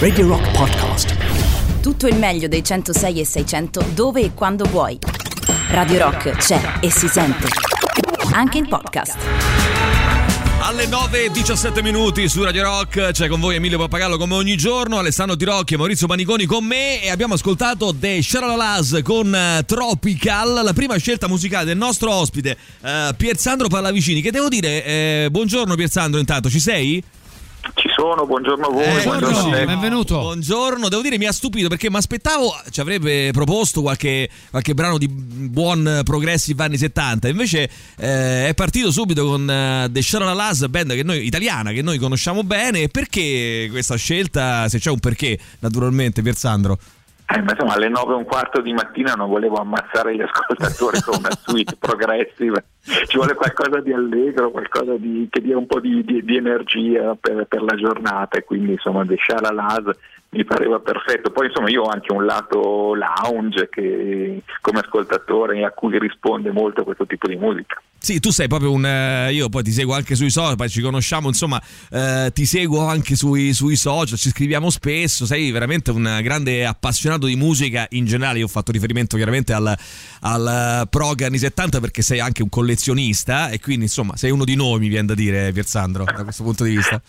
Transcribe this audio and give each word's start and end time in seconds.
Radio 0.00 0.26
Rock 0.26 0.50
Podcast. 0.50 1.14
Tutto 1.80 2.08
il 2.08 2.16
meglio 2.16 2.48
dei 2.48 2.64
106 2.64 3.20
e 3.20 3.24
600 3.24 3.84
dove 3.94 4.22
e 4.22 4.34
quando 4.34 4.64
vuoi. 4.64 4.98
Radio 5.68 5.98
Rock 5.98 6.30
c'è 6.32 6.78
e 6.80 6.90
si 6.90 7.06
sente. 7.06 7.46
Anche 8.32 8.58
in 8.58 8.66
podcast. 8.66 9.16
Alle 10.58 10.86
9.17 10.86 11.80
minuti 11.80 12.28
su 12.28 12.42
Radio 12.42 12.64
Rock 12.64 13.12
c'è 13.12 13.28
con 13.28 13.38
voi 13.38 13.54
Emilio 13.54 13.78
Pappagallo 13.78 14.16
come 14.16 14.34
ogni 14.34 14.56
giorno, 14.56 14.98
Alessandro 14.98 15.36
Tirocchi 15.36 15.74
e 15.74 15.76
Maurizio 15.76 16.08
Paniconi 16.08 16.44
con 16.44 16.64
me 16.64 17.00
e 17.00 17.08
abbiamo 17.08 17.34
ascoltato 17.34 17.94
The 17.96 18.20
Sharalalaz 18.20 18.98
con 19.04 19.32
uh, 19.32 19.64
Tropical, 19.64 20.64
la 20.64 20.72
prima 20.72 20.96
scelta 20.96 21.28
musicale 21.28 21.66
del 21.66 21.76
nostro 21.76 22.12
ospite 22.12 22.56
uh, 22.80 23.14
Piersandro 23.16 23.68
Pallavicini 23.68 24.22
che 24.22 24.32
devo 24.32 24.48
dire, 24.48 24.84
eh, 24.84 25.28
buongiorno 25.30 25.76
Piersandro 25.76 26.18
intanto, 26.18 26.50
ci 26.50 26.58
sei? 26.58 27.00
Ci 27.74 27.88
sono, 27.94 28.26
buongiorno 28.26 28.66
a 28.66 28.70
voi. 28.70 28.84
Eh, 28.84 29.02
buongiorno 29.02 29.38
a 29.38 29.50
te. 29.50 29.64
benvenuto. 29.66 30.18
Buongiorno, 30.18 30.88
devo 30.88 31.02
dire 31.02 31.18
mi 31.18 31.26
ha 31.26 31.32
stupito 31.32 31.68
perché 31.68 31.90
mi 31.90 31.96
aspettavo 31.96 32.54
ci 32.70 32.80
avrebbe 32.80 33.30
proposto 33.32 33.82
qualche, 33.82 34.28
qualche 34.50 34.74
brano 34.74 34.96
di 34.96 35.08
buon 35.08 36.00
progressive 36.04 36.62
anni 36.62 36.78
70, 36.78 37.28
invece 37.28 37.70
eh, 37.96 38.48
è 38.48 38.54
partito 38.54 38.90
subito 38.90 39.26
con 39.26 39.42
uh, 39.42 39.90
The 39.90 40.02
Sharon 40.02 40.28
Alas, 40.28 40.66
band 40.68 40.94
che 40.94 41.02
noi, 41.02 41.26
italiana 41.26 41.72
che 41.72 41.82
noi 41.82 41.98
conosciamo 41.98 42.42
bene. 42.42 42.88
Perché 42.88 43.68
questa 43.70 43.96
scelta, 43.96 44.68
se 44.68 44.78
c'è 44.78 44.90
un 44.90 44.98
perché 44.98 45.38
naturalmente, 45.58 46.22
Piersandro? 46.22 46.78
Eh, 47.32 47.42
ma 47.42 47.52
insomma, 47.52 47.74
alle 47.74 47.88
9 47.88 48.12
e 48.12 48.16
un 48.16 48.24
quarto 48.24 48.60
di 48.60 48.72
mattina 48.72 49.12
non 49.12 49.28
volevo 49.28 49.56
ammazzare 49.56 50.16
gli 50.16 50.20
ascoltatori 50.20 51.00
con 51.00 51.18
una 51.18 51.30
suite 51.40 51.76
progressive. 51.78 52.64
Ci 52.80 53.16
vuole 53.16 53.34
qualcosa 53.34 53.80
di 53.80 53.92
allegro, 53.92 54.50
qualcosa 54.50 54.96
di, 54.96 55.28
che 55.30 55.40
dia 55.40 55.56
un 55.56 55.66
po' 55.66 55.78
di, 55.78 56.02
di, 56.04 56.24
di 56.24 56.36
energia 56.36 57.14
per, 57.14 57.46
per, 57.46 57.62
la 57.62 57.76
giornata 57.76 58.36
e 58.36 58.42
quindi 58.42 58.72
insomma 58.72 59.06
The 59.06 59.16
Shalalaz 59.16 59.96
mi 60.30 60.44
pareva 60.44 60.78
perfetto. 60.78 61.30
Poi 61.30 61.46
insomma 61.46 61.70
io 61.70 61.82
ho 61.82 61.88
anche 61.88 62.12
un 62.12 62.24
lato 62.24 62.94
lounge 62.94 63.68
che 63.68 64.42
come 64.60 64.80
ascoltatore 64.80 65.64
a 65.64 65.70
cui 65.70 65.98
risponde 65.98 66.52
molto 66.52 66.84
questo 66.84 67.06
tipo 67.06 67.26
di 67.26 67.36
musica. 67.36 67.80
Sì, 68.02 68.18
tu 68.18 68.30
sei 68.30 68.48
proprio 68.48 68.72
un. 68.72 68.86
Eh, 68.86 69.32
io 69.32 69.50
poi 69.50 69.62
ti 69.62 69.72
seguo 69.72 69.94
anche 69.94 70.14
sui 70.14 70.30
social, 70.30 70.56
poi 70.56 70.70
ci 70.70 70.80
conosciamo, 70.80 71.28
insomma, 71.28 71.60
eh, 71.90 72.30
ti 72.32 72.46
seguo 72.46 72.86
anche 72.86 73.14
sui, 73.14 73.52
sui, 73.52 73.76
social, 73.76 74.16
ci 74.16 74.30
scriviamo 74.30 74.70
spesso. 74.70 75.26
Sei 75.26 75.50
veramente 75.50 75.90
un 75.90 76.20
grande 76.22 76.64
appassionato 76.64 77.26
di 77.26 77.36
musica 77.36 77.86
in 77.90 78.06
generale. 78.06 78.38
Io 78.38 78.46
ho 78.46 78.48
fatto 78.48 78.72
riferimento 78.72 79.16
chiaramente 79.16 79.52
al, 79.52 79.76
al 80.20 80.86
prog 80.88 81.20
anni 81.22 81.36
70 81.36 81.80
perché 81.80 82.00
sei 82.00 82.20
anche 82.20 82.42
un 82.42 82.48
collezionista 82.48 83.50
e 83.50 83.60
quindi 83.60 83.84
insomma 83.84 84.16
sei 84.16 84.30
uno 84.30 84.44
di 84.44 84.54
noi, 84.54 84.78
mi 84.78 84.88
viene 84.88 85.08
da 85.08 85.14
dire, 85.14 85.52
Piersandro, 85.52 86.04
da 86.04 86.22
questo 86.22 86.42
punto 86.42 86.64
di 86.64 86.76
vista. 86.76 87.02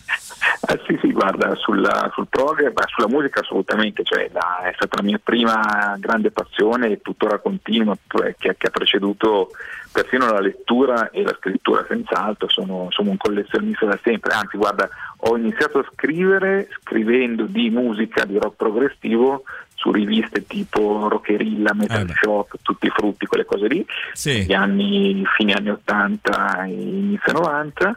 Eh 0.68 0.80
sì, 0.86 0.98
sì, 1.00 1.01
guarda, 1.22 1.54
sulla, 1.54 2.10
sul 2.12 2.26
prog, 2.28 2.72
beh, 2.72 2.82
sulla 2.88 3.08
musica 3.08 3.40
assolutamente, 3.40 4.02
cioè, 4.02 4.28
la, 4.32 4.62
è 4.64 4.72
stata 4.74 4.96
la 4.96 5.02
mia 5.02 5.20
prima 5.22 5.96
grande 5.98 6.32
passione 6.32 6.90
e 6.90 7.00
tuttora 7.00 7.38
continua, 7.38 7.96
che, 8.06 8.56
che 8.58 8.66
ha 8.66 8.70
preceduto 8.70 9.50
persino 9.92 10.30
la 10.30 10.40
lettura 10.40 11.10
e 11.10 11.22
la 11.22 11.36
scrittura 11.38 11.84
senz'altro, 11.86 12.48
sono, 12.48 12.88
sono, 12.90 13.10
un 13.10 13.16
collezionista 13.18 13.86
da 13.86 13.98
sempre, 14.02 14.34
anzi 14.34 14.56
guarda, 14.56 14.88
ho 15.24 15.36
iniziato 15.36 15.78
a 15.78 15.88
scrivere 15.92 16.68
scrivendo 16.80 17.44
di 17.44 17.70
musica, 17.70 18.24
di 18.24 18.38
rock 18.38 18.56
progressivo 18.56 19.44
su 19.74 19.92
riviste 19.92 20.46
tipo 20.46 21.08
Rockerilla, 21.08 21.74
Metal 21.74 22.08
eh 22.08 22.14
Shop, 22.20 22.54
Tutti 22.62 22.86
i 22.86 22.90
Frutti, 22.90 23.26
quelle 23.26 23.44
cose 23.44 23.66
lì, 23.66 23.84
sì. 24.12 24.46
anni, 24.52 25.24
fine 25.36 25.52
anni 25.52 25.70
80 25.70 26.64
e 26.64 26.72
inizio 26.72 27.32
90 27.32 27.96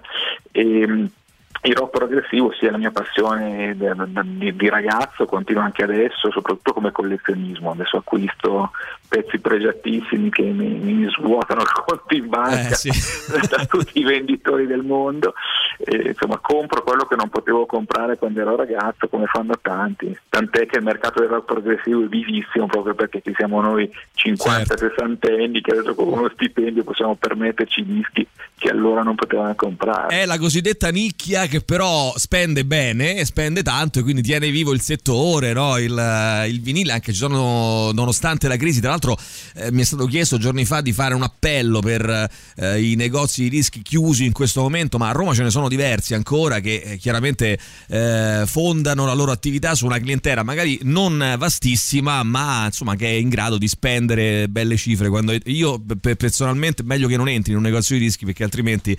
e 0.51 1.09
il 1.65 1.75
rock 1.75 1.97
progressivo 1.97 2.53
sia 2.53 2.71
la 2.71 2.77
mia 2.77 2.91
passione 2.91 3.75
di, 3.75 4.55
di, 4.55 4.69
ragazzo, 4.69 5.25
continua 5.25 5.63
anche 5.63 5.83
adesso, 5.83 6.31
soprattutto 6.31 6.73
come 6.73 6.91
collezionismo. 6.91 7.71
Adesso 7.71 7.97
acquisto 7.97 8.71
pezzi 9.07 9.39
pregiatissimi 9.39 10.29
che 10.29 10.43
mi, 10.43 10.67
mi 10.67 11.09
svuotano 11.09 11.61
il 11.61 11.71
conto 11.71 12.13
in 12.13 12.27
banca 12.27 12.69
eh, 12.69 12.75
sì. 12.75 12.89
da 13.49 13.65
tutti 13.65 13.99
i 13.99 14.03
venditori 14.03 14.67
del 14.67 14.83
mondo. 14.83 15.33
E, 15.77 16.09
insomma, 16.09 16.37
compro 16.37 16.83
quello 16.83 17.05
che 17.05 17.15
non 17.15 17.29
potevo 17.29 17.65
comprare 17.65 18.17
quando 18.17 18.41
ero 18.41 18.55
ragazzo, 18.55 19.07
come 19.07 19.25
fanno 19.25 19.55
tanti. 19.61 20.17
Tant'è 20.29 20.65
che 20.67 20.77
il 20.77 20.83
mercato 20.83 21.19
del 21.19 21.29
rock 21.29 21.45
progressivo 21.45 22.03
è 22.03 22.07
vivissimo 22.07 22.67
proprio 22.67 22.93
perché 22.93 23.21
ci 23.23 23.33
siamo 23.35 23.59
noi 23.61 23.89
50-60 24.15 24.65
certo. 24.65 25.27
anni 25.27 25.61
che 25.61 25.71
adesso 25.71 25.95
con 25.95 26.07
uno 26.07 26.29
stipendio 26.33 26.83
possiamo 26.83 27.15
permetterci 27.15 27.83
dischi 27.83 28.27
che 28.57 28.69
allora 28.69 29.03
non 29.03 29.15
potevano 29.15 29.53
comprare. 29.55 30.21
È 30.21 30.25
la 30.25 30.37
cosiddetta 30.37 30.89
nicchia 30.89 31.45
che 31.45 31.54
però 31.61 32.13
spende 32.17 32.65
bene 32.65 33.23
spende 33.25 33.63
tanto 33.63 33.99
e 33.99 34.01
quindi 34.03 34.21
tiene 34.21 34.49
vivo 34.49 34.73
il 34.73 34.81
settore, 34.81 35.53
no? 35.53 35.77
il, 35.77 36.45
il, 36.47 36.61
vinile, 36.61 36.93
anche 36.93 37.11
ci 37.11 37.17
sono, 37.17 37.91
nonostante 37.91 38.47
la 38.47 38.57
crisi, 38.57 38.79
tra 38.79 38.89
l'altro 38.89 39.17
eh, 39.55 39.71
mi 39.71 39.81
è 39.81 39.85
stato 39.85 40.05
chiesto 40.05 40.37
giorni 40.37 40.65
fa 40.65 40.81
di 40.81 40.93
fare 40.93 41.13
un 41.13 41.23
appello 41.23 41.79
per 41.79 42.29
eh, 42.55 42.81
i 42.81 42.95
negozi 42.95 43.43
di 43.43 43.49
dischi 43.49 43.81
chiusi 43.81 44.25
in 44.25 44.31
questo 44.31 44.61
momento, 44.61 44.97
ma 44.97 45.09
a 45.09 45.11
Roma 45.11 45.33
ce 45.33 45.43
ne 45.43 45.49
sono 45.49 45.67
diversi 45.67 46.13
ancora 46.13 46.59
che 46.59 46.81
eh, 46.85 46.97
chiaramente 46.97 47.57
eh, 47.87 48.43
fondano 48.45 49.05
la 49.05 49.13
loro 49.13 49.31
attività 49.31 49.75
su 49.75 49.85
una 49.85 49.99
clientela 49.99 50.43
magari 50.43 50.79
non 50.83 51.35
vastissima, 51.37 52.23
ma 52.23 52.65
insomma 52.65 52.95
che 52.95 53.07
è 53.07 53.13
in 53.13 53.29
grado 53.29 53.57
di 53.57 53.67
spendere 53.67 54.47
belle 54.47 54.77
cifre. 54.77 55.09
Quando 55.09 55.35
io 55.45 55.81
personalmente 56.17 56.83
meglio 56.83 57.07
che 57.07 57.17
non 57.17 57.27
entri 57.27 57.51
in 57.51 57.57
un 57.57 57.63
negozio 57.63 57.97
di 57.97 58.03
dischi 58.03 58.25
perché 58.25 58.43
altrimenti 58.43 58.97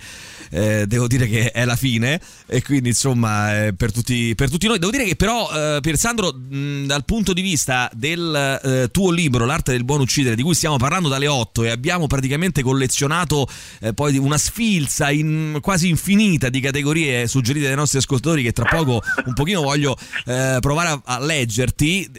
eh, 0.51 0.85
devo 0.87 1.07
dire 1.07 1.27
che 1.27 1.51
è 1.51 1.65
la 1.65 1.75
fine 1.75 2.19
e 2.49 2.63
quindi 2.63 2.89
insomma 2.89 3.65
eh, 3.65 3.73
per, 3.73 3.91
tutti, 3.91 4.33
per, 4.33 4.49
tutti, 4.49 4.67
noi. 4.67 4.79
Devo 4.79 4.91
dire 4.91 5.03
che 5.03 5.15
però 5.17 5.49
eh, 5.51 5.79
Pier 5.81 5.97
Sandro 5.97 6.33
mh, 6.33 6.85
dal 6.85 7.03
punto 7.03 7.33
di 7.33 7.41
vista 7.41 7.89
del 7.93 8.59
eh, 8.63 8.89
tuo 8.89 9.11
libro 9.11 9.45
L'arte 9.45 9.73
del 9.73 9.83
buon 9.83 9.99
uccidere 9.99 10.35
di 10.35 10.41
cui 10.41 10.55
stiamo 10.55 10.77
parlando 10.77 11.09
dalle 11.09 11.27
8 11.27 11.65
e 11.65 11.69
abbiamo 11.69 12.07
praticamente 12.07 12.61
collezionato 12.61 13.47
eh, 13.81 13.93
poi 13.93 14.17
una 14.17 14.37
sfilza 14.37 15.11
in, 15.11 15.59
quasi 15.61 15.89
infinita 15.89 16.47
di 16.47 16.61
categorie 16.61 17.27
suggerite 17.27 17.67
dai 17.67 17.75
nostri 17.75 17.97
ascoltatori 17.97 18.43
che 18.43 18.53
tra 18.53 18.65
poco 18.65 19.01
un 19.25 19.33
pochino 19.33 19.61
voglio 19.61 19.97
eh, 20.25 20.57
provare 20.61 20.89
a, 20.89 21.01
a 21.03 21.19
leggerti 21.19 22.09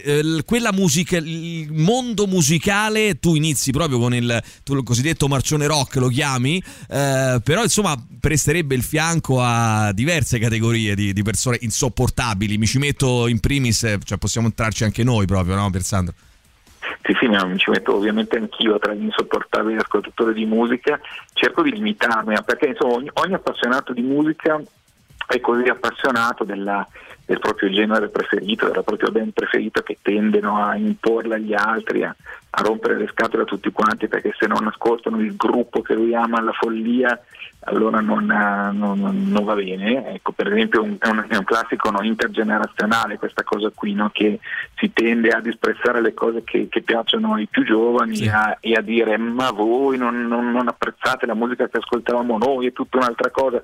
quella 0.45 0.71
musica 0.71 1.17
il 1.17 1.71
mondo 1.71 2.27
musicale 2.27 3.19
tu 3.19 3.35
inizi 3.35 3.71
proprio 3.71 3.97
con 3.97 4.13
il, 4.13 4.43
il 4.63 4.83
cosiddetto 4.83 5.27
marcione 5.27 5.65
rock 5.65 5.95
lo 5.95 6.07
chiami 6.07 6.61
però 6.87 7.63
insomma 7.63 7.95
presterebbe 8.19 8.75
il 8.75 8.83
fianco 8.83 9.41
a 9.41 9.91
diverse 10.19 10.39
categorie 10.39 10.95
di, 10.95 11.13
di, 11.13 11.23
persone 11.23 11.57
insopportabili. 11.61 12.57
Mi 12.57 12.65
ci 12.65 12.77
metto 12.77 13.27
in 13.27 13.39
primis, 13.39 13.97
cioè 14.03 14.17
possiamo 14.17 14.47
entrarci 14.47 14.83
anche 14.83 15.03
noi 15.03 15.25
proprio, 15.25 15.55
no, 15.55 15.69
per 15.69 15.81
Sandro? 15.81 16.13
Sì, 17.03 17.13
sì, 17.19 17.27
mi 17.27 17.57
ci 17.57 17.69
metto 17.69 17.95
ovviamente 17.95 18.37
anch'io 18.37 18.77
tra 18.77 18.93
gli 18.93 19.03
insopportabili 19.03 19.77
ascoltatori 19.77 20.33
di 20.33 20.45
musica, 20.45 20.99
cerco 21.33 21.61
di 21.61 21.71
limitarmi, 21.71 22.35
perché 22.45 22.67
insomma 22.67 22.93
ogni, 22.93 23.09
ogni 23.13 23.33
appassionato 23.33 23.93
di 23.93 24.01
musica 24.01 24.61
è 25.27 25.39
così 25.39 25.67
appassionato 25.69 26.43
della, 26.43 26.85
del 27.25 27.39
proprio 27.39 27.69
genere 27.71 28.09
preferito, 28.09 28.67
della 28.67 28.83
propria 28.83 29.09
band 29.09 29.31
preferita 29.31 29.81
che 29.81 29.97
tendono 30.01 30.63
a 30.63 30.75
imporla 30.75 31.35
agli 31.35 31.53
altri, 31.53 32.03
a, 32.03 32.15
a 32.51 32.61
rompere 32.61 32.97
le 32.97 33.07
scatole 33.07 33.43
a 33.43 33.45
tutti 33.45 33.71
quanti 33.71 34.07
perché 34.07 34.33
se 34.37 34.47
non 34.47 34.65
ascoltano 34.67 35.19
il 35.19 35.35
gruppo 35.35 35.81
che 35.81 35.93
lui 35.93 36.15
ama 36.15 36.39
alla 36.39 36.51
follia 36.51 37.19
allora 37.63 37.99
non, 37.99 38.25
non, 38.25 39.27
non 39.27 39.43
va 39.43 39.53
bene. 39.53 40.13
Ecco, 40.13 40.31
per 40.31 40.51
esempio 40.51 40.81
un, 40.81 40.95
è, 40.97 41.07
un, 41.09 41.25
è 41.27 41.35
un 41.35 41.43
classico 41.43 41.91
no, 41.91 42.01
intergenerazionale 42.01 43.17
questa 43.17 43.43
cosa 43.43 43.69
qui, 43.73 43.93
no, 43.93 44.09
che 44.13 44.39
si 44.75 44.91
tende 44.93 45.29
a 45.29 45.41
disprezzare 45.41 46.01
le 46.01 46.13
cose 46.13 46.43
che, 46.43 46.67
che 46.69 46.81
piacciono 46.81 47.33
ai 47.33 47.47
più 47.47 47.65
giovani 47.65 48.15
sì. 48.15 48.27
a, 48.27 48.57
e 48.61 48.73
a 48.73 48.81
dire 48.81 49.17
ma 49.17 49.51
voi 49.51 49.97
non, 49.97 50.27
non 50.27 50.67
apprezzate 50.67 51.25
la 51.25 51.33
musica 51.33 51.67
che 51.67 51.77
ascoltavamo 51.77 52.37
noi, 52.37 52.67
è 52.67 52.73
tutta 52.73 52.97
un'altra 52.97 53.29
cosa 53.29 53.61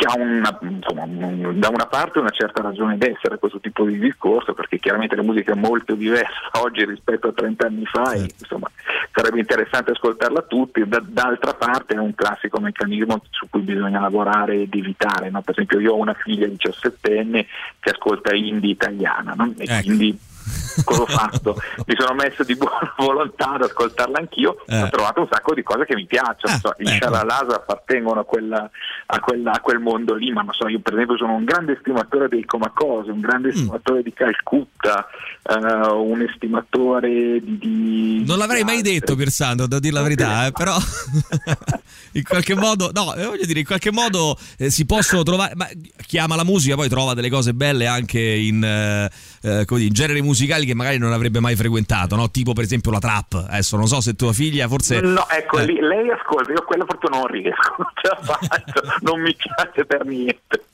che 0.00 0.06
ha 0.06 0.14
una, 0.16 0.58
insomma, 0.62 1.04
da 1.52 1.68
una 1.68 1.84
parte 1.84 2.20
una 2.20 2.30
certa 2.30 2.62
ragione 2.62 2.96
d'essere 2.96 3.38
questo 3.38 3.60
tipo 3.60 3.84
di 3.84 3.98
discorso, 3.98 4.54
perché 4.54 4.78
chiaramente 4.78 5.14
la 5.14 5.22
musica 5.22 5.52
è 5.52 5.56
molto 5.56 5.94
diversa 5.94 6.48
oggi 6.64 6.86
rispetto 6.86 7.28
a 7.28 7.32
30 7.34 7.66
anni 7.66 7.84
fa 7.84 8.12
e 8.12 8.20
insomma, 8.20 8.70
sarebbe 9.12 9.40
interessante 9.40 9.90
ascoltarla 9.90 10.40
tutti, 10.48 10.82
da, 10.88 11.02
d'altra 11.04 11.52
parte 11.52 11.96
è 11.96 11.98
un 11.98 12.14
classico 12.14 12.58
meccanismo 12.60 13.20
su 13.28 13.46
cui 13.50 13.60
bisogna 13.60 14.00
lavorare 14.00 14.62
ed 14.62 14.74
evitare. 14.74 15.28
No? 15.28 15.42
Per 15.42 15.52
esempio 15.52 15.78
io 15.80 15.92
ho 15.92 15.98
una 15.98 16.14
figlia 16.14 16.46
17enne 16.46 17.44
che 17.78 17.90
ascolta 17.90 18.34
indie 18.34 18.70
italiana 18.70 19.34
no? 19.36 19.52
e 19.58 19.64
ecco. 19.64 19.84
quindi 19.84 20.18
cosa 20.84 21.02
ho 21.02 21.06
fatto? 21.06 21.56
Mi 21.86 21.94
sono 21.98 22.14
messo 22.14 22.44
di 22.44 22.54
buona 22.56 22.94
volontà 22.98 23.52
ad 23.52 23.62
ascoltarla 23.62 24.18
anch'io, 24.18 24.62
eh. 24.66 24.82
ho 24.82 24.88
trovato 24.88 25.20
un 25.20 25.28
sacco 25.30 25.54
di 25.54 25.62
cose 25.62 25.84
che 25.84 25.94
mi 25.94 26.06
piacciono, 26.06 26.54
ah, 26.54 26.58
so, 26.58 26.74
i 26.78 26.86
ecco. 26.86 27.06
Sharalasa 27.06 27.56
appartengono 27.56 28.20
a, 28.20 28.24
quella, 28.24 28.68
a, 29.06 29.20
quella, 29.20 29.52
a, 29.52 29.60
quel 29.60 29.78
mondo 29.78 30.14
lì, 30.14 30.32
ma 30.32 30.42
non 30.42 30.52
so, 30.52 30.68
io 30.68 30.80
per 30.80 30.94
esempio 30.94 31.16
sono 31.16 31.34
un 31.34 31.44
grande 31.44 31.72
estimatore 31.72 32.28
dei 32.28 32.44
Comacose, 32.44 33.10
un 33.10 33.20
grande 33.20 33.48
mm. 33.48 33.50
estimatore 33.50 34.02
di 34.02 34.12
Calcutta, 34.12 35.06
uh, 35.42 35.94
un 35.96 36.22
estimatore 36.22 37.40
di, 37.40 37.58
di 37.58 38.24
Non 38.26 38.38
l'avrei 38.38 38.64
mai 38.64 38.82
detto 38.82 39.14
Piersando, 39.14 39.66
devo 39.66 39.80
dire 39.80 39.94
la 39.94 40.02
verità, 40.02 40.46
eh, 40.46 40.52
però 40.52 40.76
in 42.12 42.22
qualche 42.22 42.54
modo, 42.54 42.90
no, 42.92 43.14
eh, 43.14 43.24
voglio 43.26 43.46
dire, 43.46 43.60
in 43.60 43.66
qualche 43.66 43.92
modo 43.92 44.36
eh, 44.58 44.70
si 44.70 44.86
possono 44.86 45.22
trovare, 45.22 45.54
ma 45.54 45.68
chi 46.06 46.18
ama 46.18 46.36
la 46.36 46.44
musica 46.44 46.74
poi 46.74 46.88
trova 46.88 47.14
delle 47.14 47.30
cose 47.30 47.54
belle 47.54 47.86
anche 47.86 48.20
in, 48.20 49.08
eh, 49.42 49.64
dire, 49.66 49.88
generi 49.90 50.22
musicali 50.22 50.66
che 50.66 50.74
magari 50.74 50.98
non 50.98 51.12
avrebbe 51.12 51.40
mai 51.40 51.56
frequentato, 51.56 52.16
no? 52.16 52.30
tipo 52.30 52.52
per 52.52 52.64
esempio 52.64 52.90
la 52.90 52.98
trap. 52.98 53.46
Adesso 53.48 53.76
non 53.76 53.86
so 53.86 54.00
se 54.00 54.14
tua 54.14 54.32
figlia 54.32 54.68
forse... 54.68 55.00
No, 55.00 55.28
ecco, 55.28 55.58
eh. 55.58 55.66
lei 55.66 56.10
ascolta, 56.10 56.52
io 56.52 56.64
quella 56.64 56.84
proprio 56.84 57.10
non 57.10 57.26
riesco, 57.26 57.74
non 57.78 57.90
ce 57.94 58.08
la 58.08 58.34
faccio, 58.34 58.82
non 59.00 59.20
mi 59.20 59.34
piace 59.34 59.84
per 59.84 60.04
niente 60.04 60.64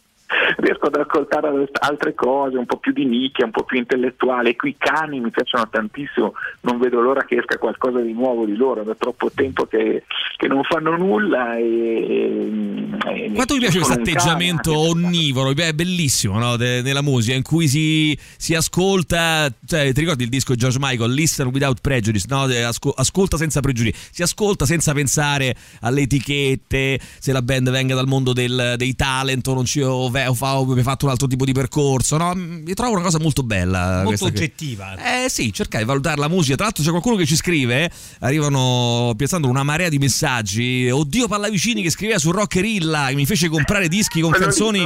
riesco 0.57 0.87
ad 0.87 0.97
ascoltare 0.97 1.69
altre 1.81 2.15
cose, 2.15 2.59
un 2.59 2.67
po' 2.67 2.79
più 2.79 2.93
di 2.93 3.05
nicchia, 3.05 3.45
un 3.45 3.51
po' 3.51 3.65
più 3.65 3.79
intellettuale. 3.79 4.57
Qui 4.57 4.71
i 4.71 4.77
cani 4.79 5.21
mi 5.21 5.31
piacciono 5.31 5.69
tantissimo, 5.69 6.35
non 6.63 6.79
vedo 6.79 7.01
l'ora 7.01 7.25
che 7.25 7.37
esca 7.37 7.59
qualcosa 7.59 8.01
di 8.01 8.13
nuovo 8.13 8.45
di 8.45 8.57
loro, 8.57 8.83
da 8.83 8.95
troppo 8.95 9.31
tempo 9.35 9.67
che, 9.67 10.05
che 10.37 10.49
non 10.49 10.63
fanno 10.65 10.97
nulla. 10.97 11.57
E, 11.57 12.89
e 13.07 13.31
Quanto 13.35 13.55
mi 13.55 13.61
piace 13.61 13.79
questo 13.79 14.01
atteggiamento 14.01 14.73
cane, 14.73 14.89
onnivoro? 14.89 15.55
È 15.55 15.73
bellissimo 15.73 16.39
no? 16.39 16.57
De, 16.57 16.83
della 16.83 17.03
musica 17.03 17.37
in 17.37 17.43
cui 17.43 17.69
si, 17.69 18.19
si 18.37 18.55
ascolta, 18.55 19.49
cioè, 19.67 19.93
ti 19.93 20.01
ricordi 20.01 20.25
il 20.25 20.31
disco 20.31 20.53
di 20.53 20.59
George 20.59 20.79
Michael, 20.81 21.13
Listen 21.13 21.49
Without 21.49 21.81
Prejudice, 21.81 22.27
no? 22.29 22.43
Asco, 22.43 22.91
ascolta 22.91 23.37
senza 23.37 23.61
pregiudizi, 23.61 24.11
si 24.13 24.23
ascolta 24.23 24.67
senza 24.67 24.93
pensare 24.93 25.55
alle 25.81 26.03
etichette, 26.03 26.99
se 27.19 27.33
la 27.33 27.43
band 27.43 27.71
venga 27.71 27.95
dal 27.95 28.07
mondo 28.07 28.33
del, 28.33 28.75
dei 28.77 28.95
talent 28.95 29.47
o 29.47 29.55
non 29.55 29.65
ci 29.65 29.81
o 29.81 30.09
vabbè, 30.17 30.29
ho, 30.29 30.35
fatto 30.35 31.05
un 31.05 31.11
altro 31.11 31.27
tipo 31.27 31.45
di 31.45 31.53
percorso. 31.53 32.17
No? 32.17 32.33
Mi 32.35 32.75
trovo 32.75 32.93
una 32.93 33.03
cosa 33.03 33.19
molto 33.19 33.43
bella. 33.43 34.03
Molto 34.05 34.25
oggettiva. 34.25 34.95
Che... 34.97 35.25
Eh 35.25 35.29
sì, 35.29 35.53
cercare 35.53 35.83
di 35.83 35.89
valutare 35.89 36.19
la 36.19 36.29
musica. 36.29 36.55
Tra 36.55 36.65
l'altro 36.65 36.83
c'è 36.83 36.91
qualcuno 36.91 37.17
che 37.17 37.27
ci 37.27 37.37
scrive, 37.37 37.91
arrivano 38.21 39.13
piazzando 39.17 39.49
una 39.49 39.63
marea 39.63 39.89
di 39.89 39.99
messaggi. 39.99 40.89
Oddio 40.91 41.29
Pallavicini 41.29 41.83
che 41.83 41.91
scriveva 41.91 42.19
su 42.19 42.31
Rockerilla, 42.31 43.07
che 43.09 43.15
mi 43.15 43.27
fece 43.27 43.49
comprare 43.49 43.89
dischi 43.89 44.21
con 44.21 44.33
canzoni 44.33 44.85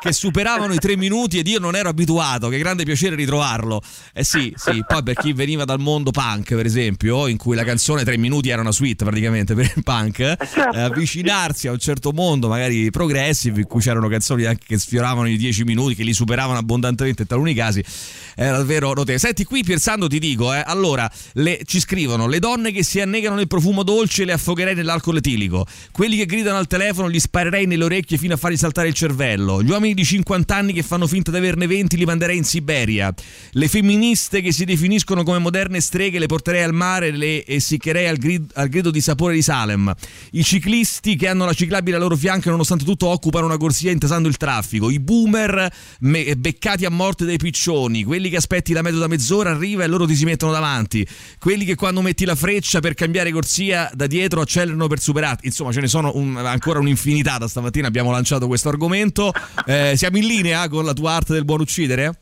che 0.00 0.12
superavano 0.12 0.72
i 0.72 0.78
tre 0.78 0.96
minuti 0.96 1.38
ed 1.38 1.46
io 1.46 1.58
non 1.58 1.76
ero 1.76 1.88
abituato. 1.88 2.48
Che 2.48 2.58
grande 2.58 2.84
piacere 2.84 3.14
ritrovarlo. 3.14 3.80
Eh 4.12 4.24
sì, 4.24 4.52
sì, 4.56 4.82
poi 4.86 5.02
per 5.02 5.14
chi 5.14 5.32
veniva 5.32 5.64
dal 5.64 5.80
mondo 5.80 6.10
punk, 6.10 6.54
per 6.54 6.66
esempio, 6.66 7.26
in 7.26 7.36
cui 7.36 7.54
la 7.54 7.64
canzone 7.64 8.04
tre 8.04 8.16
minuti 8.16 8.48
era 8.48 8.60
una 8.60 8.72
suite 8.72 9.04
praticamente 9.04 9.54
per 9.54 9.72
il 9.76 9.82
punk, 9.82 10.18
eh, 10.18 10.36
certo. 10.52 10.78
avvicinarsi 10.78 11.68
a 11.68 11.72
un 11.72 11.78
certo 11.78 12.12
mondo, 12.12 12.48
magari 12.48 12.90
progressive, 12.90 13.60
in 13.60 13.66
cui 13.66 13.80
c'erano 13.80 14.08
canzoni 14.08 14.44
anche 14.44 14.71
che 14.72 14.78
sfioravano 14.78 15.28
i 15.28 15.36
10 15.36 15.64
minuti, 15.64 15.94
che 15.94 16.02
li 16.02 16.14
superavano 16.14 16.58
abbondantemente 16.58 17.22
in 17.22 17.28
taluni 17.28 17.52
casi, 17.52 17.84
era 18.34 18.56
davvero 18.56 18.88
notevole. 18.88 19.18
Senti, 19.18 19.44
qui 19.44 19.62
Piersando 19.62 20.08
ti 20.08 20.18
dico, 20.18 20.52
eh, 20.54 20.62
allora, 20.64 21.10
le, 21.34 21.60
ci 21.66 21.78
scrivono, 21.78 22.26
le 22.26 22.38
donne 22.38 22.72
che 22.72 22.82
si 22.82 23.00
annegano 23.00 23.36
nel 23.36 23.46
profumo 23.46 23.82
dolce 23.82 24.24
le 24.24 24.32
affogherei 24.32 24.74
nell'alcol 24.74 25.18
etilico, 25.18 25.66
quelli 25.90 26.16
che 26.16 26.24
gridano 26.24 26.56
al 26.56 26.66
telefono 26.66 27.08
li 27.08 27.20
sparerei 27.20 27.66
nelle 27.66 27.84
orecchie 27.84 28.16
fino 28.16 28.34
a 28.34 28.36
fargli 28.38 28.56
saltare 28.56 28.88
il 28.88 28.94
cervello, 28.94 29.62
gli 29.62 29.70
uomini 29.70 29.92
di 29.92 30.04
50 30.04 30.56
anni 30.56 30.72
che 30.72 30.82
fanno 30.82 31.06
finta 31.06 31.30
di 31.30 31.36
averne 31.36 31.66
20 31.66 31.96
li 31.96 32.04
manderei 32.04 32.38
in 32.38 32.44
Siberia, 32.44 33.12
le 33.50 33.68
femministe 33.68 34.40
che 34.40 34.52
si 34.52 34.64
definiscono 34.64 35.22
come 35.22 35.38
moderne 35.38 35.80
streghe 35.80 36.18
le 36.18 36.26
porterei 36.26 36.62
al 36.62 36.72
mare 36.72 37.10
le 37.10 37.44
essiccherei 37.46 38.08
al, 38.08 38.16
grid, 38.16 38.50
al 38.54 38.68
grido 38.68 38.90
di 38.90 39.00
sapore 39.02 39.34
di 39.34 39.42
Salem, 39.42 39.92
i 40.32 40.42
ciclisti 40.42 41.16
che 41.16 41.28
hanno 41.28 41.44
la 41.44 41.52
ciclabile 41.52 41.96
al 41.96 42.02
loro 42.02 42.16
fianco 42.16 42.48
e 42.48 42.50
nonostante 42.50 42.84
tutto 42.84 43.08
occupano 43.08 43.44
una 43.46 43.58
corsia 43.58 43.90
intasando 43.90 44.28
il 44.28 44.36
traffico, 44.38 44.61
traffico, 44.62 44.88
i 44.88 45.00
boomer 45.00 45.70
me- 46.00 46.36
beccati 46.36 46.84
a 46.84 46.90
morte 46.90 47.24
dai 47.24 47.36
piccioni, 47.36 48.04
quelli 48.04 48.30
che 48.30 48.36
aspetti 48.36 48.72
la 48.72 48.82
metro 48.82 49.00
da 49.00 49.08
mezz'ora 49.08 49.50
arriva 49.50 49.82
e 49.82 49.88
loro 49.88 50.06
ti 50.06 50.14
si 50.14 50.24
mettono 50.24 50.52
davanti, 50.52 51.06
quelli 51.38 51.64
che 51.64 51.74
quando 51.74 52.00
metti 52.00 52.24
la 52.24 52.36
freccia 52.36 52.80
per 52.80 52.94
cambiare 52.94 53.32
corsia 53.32 53.90
da 53.92 54.06
dietro 54.06 54.40
accelerano 54.40 54.86
per 54.86 55.00
superarti. 55.00 55.46
Insomma, 55.46 55.72
ce 55.72 55.80
ne 55.80 55.88
sono 55.88 56.12
un, 56.14 56.36
ancora 56.36 56.78
un'infinità 56.78 57.38
da 57.38 57.48
stamattina 57.48 57.88
abbiamo 57.88 58.10
lanciato 58.10 58.46
questo 58.46 58.68
argomento. 58.68 59.32
Eh, 59.66 59.94
siamo 59.96 60.16
in 60.16 60.26
linea 60.26 60.68
con 60.68 60.84
la 60.84 60.92
tua 60.92 61.12
arte 61.12 61.32
del 61.32 61.44
buon 61.44 61.60
uccidere? 61.60 62.21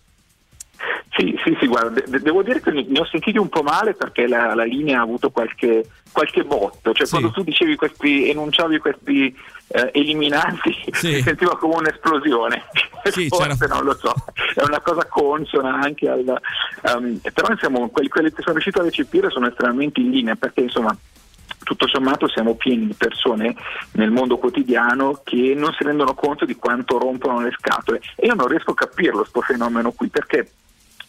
Sì, 1.44 1.56
sì, 1.58 1.66
guarda, 1.66 2.00
de- 2.00 2.20
devo 2.20 2.42
dire 2.42 2.60
che 2.60 2.70
ne 2.70 3.00
ho 3.00 3.04
sentiti 3.06 3.38
un 3.38 3.48
po' 3.48 3.62
male 3.62 3.94
perché 3.94 4.26
la, 4.26 4.54
la 4.54 4.64
linea 4.64 4.98
ha 4.98 5.02
avuto 5.02 5.30
qualche, 5.30 5.86
qualche 6.12 6.44
botto, 6.44 6.92
cioè 6.92 7.06
sì. 7.06 7.12
quando 7.12 7.30
tu 7.30 7.42
dicevi 7.42 7.76
questi, 7.76 8.28
enunciavi 8.28 8.78
questi 8.78 9.34
eh, 9.68 9.90
eliminanti, 9.92 10.74
sì. 10.92 11.14
si 11.16 11.22
sentiva 11.22 11.56
come 11.56 11.76
un'esplosione, 11.76 12.64
sì, 13.04 13.28
forse 13.28 13.66
non 13.68 13.84
lo 13.84 13.94
so, 13.94 14.12
è 14.54 14.62
una 14.62 14.80
cosa 14.80 15.06
consona 15.06 15.80
anche 15.80 16.08
al... 16.08 16.40
Um, 16.82 17.18
però 17.32 17.48
insomma, 17.50 17.86
quelli, 17.88 18.08
quelli 18.08 18.32
che 18.32 18.42
sono 18.42 18.54
riuscito 18.54 18.80
a 18.80 18.84
recepire 18.84 19.30
sono 19.30 19.48
estremamente 19.48 20.00
in 20.00 20.10
linea 20.10 20.34
perché 20.34 20.62
insomma 20.62 20.94
tutto 21.62 21.86
sommato 21.86 22.26
siamo 22.28 22.54
pieni 22.54 22.86
di 22.86 22.94
persone 22.94 23.54
nel 23.92 24.10
mondo 24.10 24.38
quotidiano 24.38 25.20
che 25.22 25.54
non 25.54 25.72
si 25.72 25.84
rendono 25.84 26.14
conto 26.14 26.44
di 26.46 26.56
quanto 26.56 26.98
rompono 26.98 27.40
le 27.40 27.50
scatole 27.52 28.00
e 28.16 28.26
io 28.26 28.34
non 28.34 28.46
riesco 28.46 28.70
a 28.70 28.74
capirlo 28.74 29.20
questo 29.20 29.42
fenomeno 29.42 29.92
qui 29.92 30.08
perché 30.08 30.50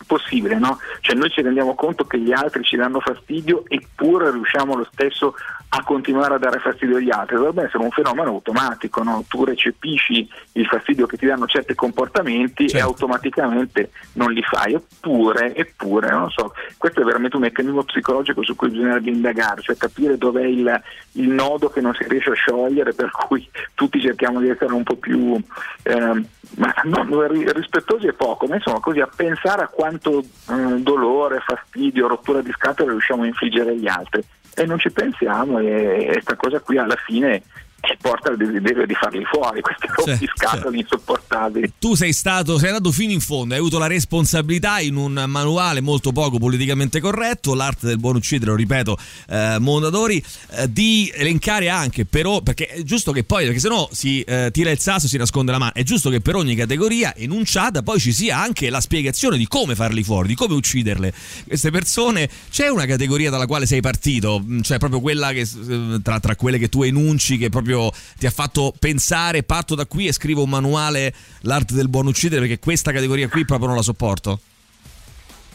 possibile, 0.07 0.59
no? 0.59 0.79
Cioè 1.11 1.19
noi 1.19 1.29
ci 1.29 1.41
rendiamo 1.41 1.75
conto 1.75 2.05
che 2.05 2.17
gli 2.17 2.31
altri 2.31 2.63
ci 2.63 2.77
danno 2.77 3.01
fastidio 3.01 3.65
eppure 3.67 4.31
riusciamo 4.31 4.77
lo 4.77 4.87
stesso 4.93 5.35
a 5.67 5.83
continuare 5.83 6.35
a 6.35 6.37
dare 6.37 6.59
fastidio 6.59 6.95
agli 6.95 7.11
altri, 7.11 7.35
dovrebbe 7.35 7.63
essere 7.63 7.83
un 7.83 7.91
fenomeno 7.91 8.29
automatico, 8.29 9.03
no? 9.03 9.25
tu 9.27 9.43
recepisci 9.43 10.25
il 10.53 10.65
fastidio 10.67 11.07
che 11.07 11.17
ti 11.17 11.25
danno 11.25 11.47
certi 11.47 11.75
comportamenti 11.75 12.69
certo. 12.69 12.77
e 12.77 12.89
automaticamente 12.89 13.91
non 14.13 14.31
li 14.31 14.41
fai, 14.41 14.73
eppure, 14.73 15.53
eppure, 15.53 16.09
non 16.11 16.29
so, 16.29 16.53
questo 16.77 17.01
è 17.01 17.03
veramente 17.03 17.35
un 17.35 17.41
meccanismo 17.41 17.83
psicologico 17.83 18.43
su 18.43 18.55
cui 18.55 18.69
bisognerebbe 18.69 19.09
indagare, 19.09 19.61
cioè 19.61 19.75
capire 19.75 20.17
dov'è 20.17 20.45
il, 20.45 20.81
il 21.13 21.29
nodo 21.29 21.69
che 21.69 21.81
non 21.81 21.93
si 21.93 22.05
riesce 22.07 22.31
a 22.31 22.35
sciogliere, 22.35 22.93
per 22.93 23.11
cui 23.11 23.49
tutti 23.73 23.99
cerchiamo 23.99 24.39
di 24.39 24.49
essere 24.49 24.73
un 24.73 24.83
po' 24.83 24.95
più 24.95 25.41
eh, 25.83 26.23
ma, 26.57 26.73
no, 26.83 27.27
rispettosi 27.27 28.07
è 28.07 28.13
poco, 28.13 28.45
ma 28.47 28.55
insomma 28.55 28.79
così 28.79 28.99
a 28.99 29.09
pensare 29.13 29.63
a 29.63 29.67
quanto 29.67 30.19
eh, 30.19 30.79
dolore, 30.79 31.00
fastidio, 31.45 32.07
rottura 32.07 32.41
di 32.41 32.51
scatole 32.51 32.91
riusciamo 32.91 33.23
a 33.23 33.27
infliggere 33.27 33.71
agli 33.71 33.87
altri. 33.87 34.23
E 34.53 34.65
non 34.65 34.79
ci 34.79 34.91
pensiamo 34.91 35.59
e 35.59 36.09
questa 36.11 36.35
cosa 36.35 36.59
qui 36.59 36.77
alla 36.77 36.97
fine 36.97 37.41
e 37.81 37.97
porta 37.99 38.29
al 38.29 38.37
desiderio 38.37 38.85
di 38.85 38.93
farli 38.93 39.23
fuori, 39.25 39.59
rompiscatole 39.95 40.61
certo. 40.61 40.75
insopportabili. 40.75 41.73
Tu 41.79 41.95
sei 41.95 42.13
stato, 42.13 42.59
sei 42.59 42.69
andato 42.69 42.91
fino 42.91 43.11
in 43.11 43.19
fondo, 43.19 43.55
hai 43.55 43.59
avuto 43.59 43.79
la 43.79 43.87
responsabilità 43.87 44.79
in 44.79 44.95
un 44.95 45.23
manuale 45.27 45.81
molto 45.81 46.11
poco 46.11 46.37
politicamente 46.37 46.99
corretto, 46.99 47.55
l'arte 47.55 47.87
del 47.87 47.97
buon 47.97 48.17
uccidere, 48.17 48.51
lo 48.51 48.57
ripeto, 48.57 48.97
eh, 49.29 49.57
Mondadori, 49.59 50.23
eh, 50.51 50.71
di 50.71 51.11
elencare 51.13 51.69
anche 51.69 52.05
però, 52.05 52.41
perché 52.41 52.67
è 52.67 52.83
giusto 52.83 53.11
che 53.11 53.23
poi, 53.23 53.45
perché 53.45 53.59
sennò 53.59 53.89
si 53.91 54.21
eh, 54.21 54.49
tira 54.51 54.69
il 54.69 54.79
sasso 54.79 55.07
e 55.07 55.09
si 55.09 55.17
nasconde 55.17 55.51
la 55.51 55.57
mano, 55.57 55.73
è 55.73 55.81
giusto 55.81 56.11
che 56.11 56.21
per 56.21 56.35
ogni 56.35 56.53
categoria 56.53 57.15
enunciata 57.15 57.81
poi 57.81 57.99
ci 57.99 58.13
sia 58.13 58.37
anche 58.37 58.69
la 58.69 58.79
spiegazione 58.79 59.37
di 59.37 59.47
come 59.47 59.73
farli 59.73 60.03
fuori, 60.03 60.27
di 60.27 60.35
come 60.35 60.53
ucciderle. 60.53 61.11
Queste 61.47 61.71
persone, 61.71 62.29
c'è 62.51 62.67
una 62.67 62.85
categoria 62.85 63.31
dalla 63.31 63.47
quale 63.47 63.65
sei 63.65 63.81
partito, 63.81 64.43
cioè 64.61 64.77
proprio 64.77 65.01
quella 65.01 65.31
che 65.31 65.41
eh, 65.41 65.99
tra, 66.03 66.19
tra 66.19 66.35
quelle 66.35 66.59
che 66.59 66.69
tu 66.69 66.83
enunci 66.83 67.37
che 67.39 67.49
proprio 67.49 67.70
proprio 67.71 67.91
ti 68.17 68.25
ha 68.25 68.31
fatto 68.31 68.73
pensare 68.77 69.43
parto 69.43 69.75
da 69.75 69.85
qui 69.85 70.07
e 70.07 70.13
scrivo 70.13 70.43
un 70.43 70.49
manuale 70.49 71.13
l'arte 71.41 71.73
del 71.73 71.87
buon 71.87 72.07
uccidere 72.07 72.41
perché 72.41 72.59
questa 72.59 72.91
categoria 72.91 73.29
qui 73.29 73.45
proprio 73.45 73.67
non 73.67 73.77
la 73.77 73.81
sopporto? 73.81 74.39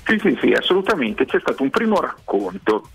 Sì, 0.06 0.18
sì, 0.22 0.38
sì, 0.40 0.52
assolutamente. 0.52 1.26
C'è 1.26 1.40
stato 1.40 1.62
un 1.62 1.70
primo 1.70 2.00
racconto 2.00 2.88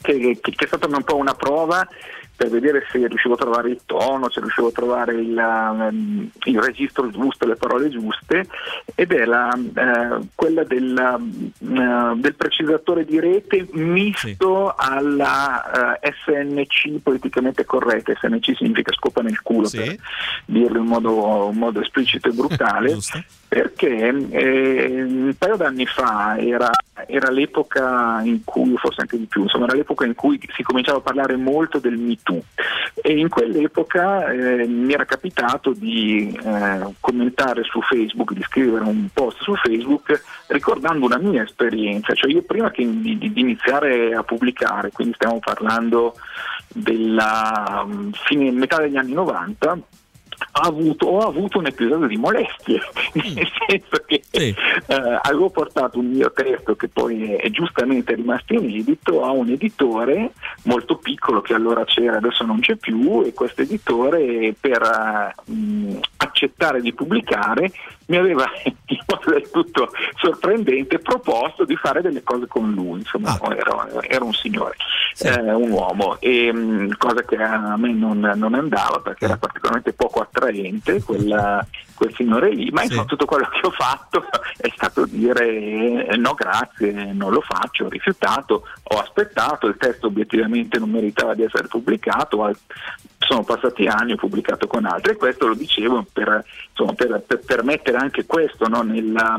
che, 0.00 0.38
che, 0.40 0.52
che 0.52 0.64
è 0.64 0.66
stata 0.66 0.86
un 0.86 1.04
po' 1.04 1.16
una 1.16 1.34
prova 1.34 1.86
per 2.36 2.50
vedere 2.50 2.86
se 2.90 3.06
riuscivo 3.06 3.34
a 3.34 3.38
trovare 3.38 3.70
il 3.70 3.80
tono, 3.86 4.30
se 4.30 4.40
riuscivo 4.40 4.68
a 4.68 4.72
trovare 4.72 5.14
il, 5.14 5.36
um, 5.36 6.30
il 6.44 6.60
registro 6.60 7.08
giusto, 7.10 7.46
le 7.46 7.56
parole 7.56 7.88
giuste, 7.88 8.46
ed 8.94 9.12
è 9.12 9.24
la, 9.24 9.48
uh, 9.56 10.28
quella 10.34 10.62
del, 10.64 11.18
uh, 11.58 12.16
del, 12.18 12.34
precisatore 12.34 13.04
di 13.04 13.18
rete 13.18 13.66
misto 13.72 14.74
sì. 14.78 14.86
alla 14.90 15.98
uh, 16.02 16.08
SNC 16.24 17.00
politicamente 17.02 17.64
corretta. 17.64 18.12
SNC 18.14 18.56
significa 18.56 18.92
scopa 18.92 19.22
nel 19.22 19.40
culo, 19.40 19.66
sì. 19.66 19.78
per 19.78 19.96
dirlo 20.44 20.78
in 20.78 20.86
modo, 20.86 21.48
in 21.50 21.58
modo 21.58 21.80
esplicito 21.80 22.28
e 22.28 22.32
brutale. 22.32 22.96
perché 23.48 24.08
eh, 24.30 25.02
un 25.02 25.34
paio 25.38 25.56
d'anni 25.56 25.86
fa 25.86 26.36
era, 26.36 26.70
era, 27.06 27.30
l'epoca 27.30 28.20
in 28.22 28.42
cui, 28.44 28.76
forse 28.76 29.02
anche 29.02 29.16
di 29.16 29.26
più, 29.26 29.42
insomma 29.42 29.66
era 29.66 29.76
l'epoca 29.76 30.04
in 30.04 30.14
cui 30.14 30.38
si 30.54 30.62
cominciava 30.62 30.98
a 30.98 31.02
parlare 31.02 31.36
molto 31.36 31.78
del 31.78 31.96
Me 31.96 32.16
Too, 32.26 32.42
e 33.02 33.16
in 33.16 33.28
quell'epoca 33.28 34.32
eh, 34.32 34.66
mi 34.66 34.92
era 34.92 35.04
capitato 35.04 35.72
di 35.72 36.36
eh, 36.44 36.80
commentare 36.98 37.62
su 37.62 37.80
Facebook, 37.80 38.32
di 38.32 38.42
scrivere 38.42 38.84
un 38.84 39.06
post 39.12 39.42
su 39.42 39.54
Facebook 39.54 40.20
ricordando 40.48 41.06
una 41.06 41.18
mia 41.18 41.44
esperienza, 41.44 42.14
cioè 42.14 42.32
io 42.32 42.42
prima 42.42 42.72
di, 42.74 43.16
di, 43.16 43.32
di 43.32 43.40
iniziare 43.40 44.12
a 44.12 44.24
pubblicare, 44.24 44.90
quindi 44.90 45.14
stiamo 45.14 45.38
parlando 45.38 46.16
della 46.66 47.84
um, 47.86 48.10
fine, 48.10 48.50
metà 48.50 48.80
degli 48.80 48.96
anni 48.96 49.12
90, 49.12 49.78
avuto, 50.52 51.06
ho 51.06 51.26
avuto 51.26 51.58
un 51.58 51.66
episodio 51.66 52.06
di 52.06 52.16
molestie, 52.16 52.80
mm. 53.18 53.34
nel 53.34 53.48
senso 53.66 54.04
che 54.06 54.22
sì. 54.30 54.54
eh, 54.86 55.18
avevo 55.22 55.50
portato 55.50 55.98
un 55.98 56.06
mio 56.06 56.32
testo 56.32 56.76
che 56.76 56.88
poi 56.88 57.32
è, 57.32 57.36
è, 57.42 57.50
giustamente 57.50 58.14
rimasto 58.14 58.54
inedito 58.54 59.24
a 59.24 59.30
un 59.30 59.50
editore 59.50 60.32
molto 60.64 60.96
piccolo 60.96 61.40
che 61.40 61.54
allora 61.54 61.84
c'era, 61.84 62.16
adesso 62.16 62.44
non 62.44 62.60
c'è 62.60 62.76
più 62.76 63.22
e 63.24 63.32
questo 63.32 63.62
editore 63.62 64.54
per 64.58 65.34
uh, 65.44 66.00
accettare 66.16 66.80
di 66.80 66.92
pubblicare 66.92 67.72
mi 68.06 68.16
aveva 68.16 68.44
in 68.64 68.98
modo 69.06 69.30
del 69.30 69.50
tutto 69.50 69.90
sorprendente 70.16 70.98
proposto 70.98 71.64
di 71.64 71.76
fare 71.76 72.02
delle 72.02 72.22
cose 72.22 72.46
con 72.46 72.72
lui, 72.72 73.00
insomma 73.00 73.38
ah. 73.40 73.54
era, 73.54 74.02
era, 74.02 74.24
un 74.24 74.32
signore, 74.32 74.76
sì. 75.12 75.26
eh, 75.26 75.52
un 75.52 75.70
uomo, 75.70 76.16
e, 76.20 76.52
mh, 76.52 76.96
cosa 76.98 77.22
che 77.22 77.36
a 77.36 77.76
me 77.76 77.92
non, 77.92 78.20
non 78.36 78.54
andava 78.54 79.00
perché 79.00 79.24
era 79.24 79.36
particolarmente 79.36 79.92
poco 79.92 80.20
attraente 80.20 81.02
quella, 81.02 81.64
quel 81.94 82.14
signore 82.14 82.50
lì, 82.50 82.70
ma 82.70 82.82
insomma 82.82 83.04
tutto 83.04 83.24
quello 83.24 83.48
che 83.48 83.66
ho 83.66 83.70
fatto 83.70 84.24
è 84.56 84.70
stato 84.74 85.04
dire 85.06 86.06
eh, 86.06 86.16
no 86.16 86.34
grazie, 86.34 87.12
non 87.12 87.32
lo 87.32 87.40
faccio, 87.40 87.86
ho 87.86 87.88
rifiutato, 87.88 88.64
ho 88.82 88.98
aspettato, 88.98 89.66
il 89.66 89.76
testo 89.76 90.06
obiettivamente 90.06 90.78
non 90.78 90.90
meritava 90.90 91.34
di 91.34 91.42
essere 91.42 91.66
pubblicato, 91.66 92.54
sono 93.18 93.42
passati 93.42 93.86
anni, 93.86 94.12
ho 94.12 94.16
pubblicato 94.16 94.66
con 94.66 94.84
altri 94.84 95.12
e 95.12 95.16
questo 95.16 95.48
lo 95.48 95.54
dicevo 95.54 96.06
per, 96.12 96.44
insomma, 96.70 96.92
per, 96.92 97.22
per, 97.26 97.40
per 97.40 97.64
mettere 97.96 97.98
anche 97.98 98.26
questo 98.26 98.68
no, 98.68 98.82
nella, 98.82 99.36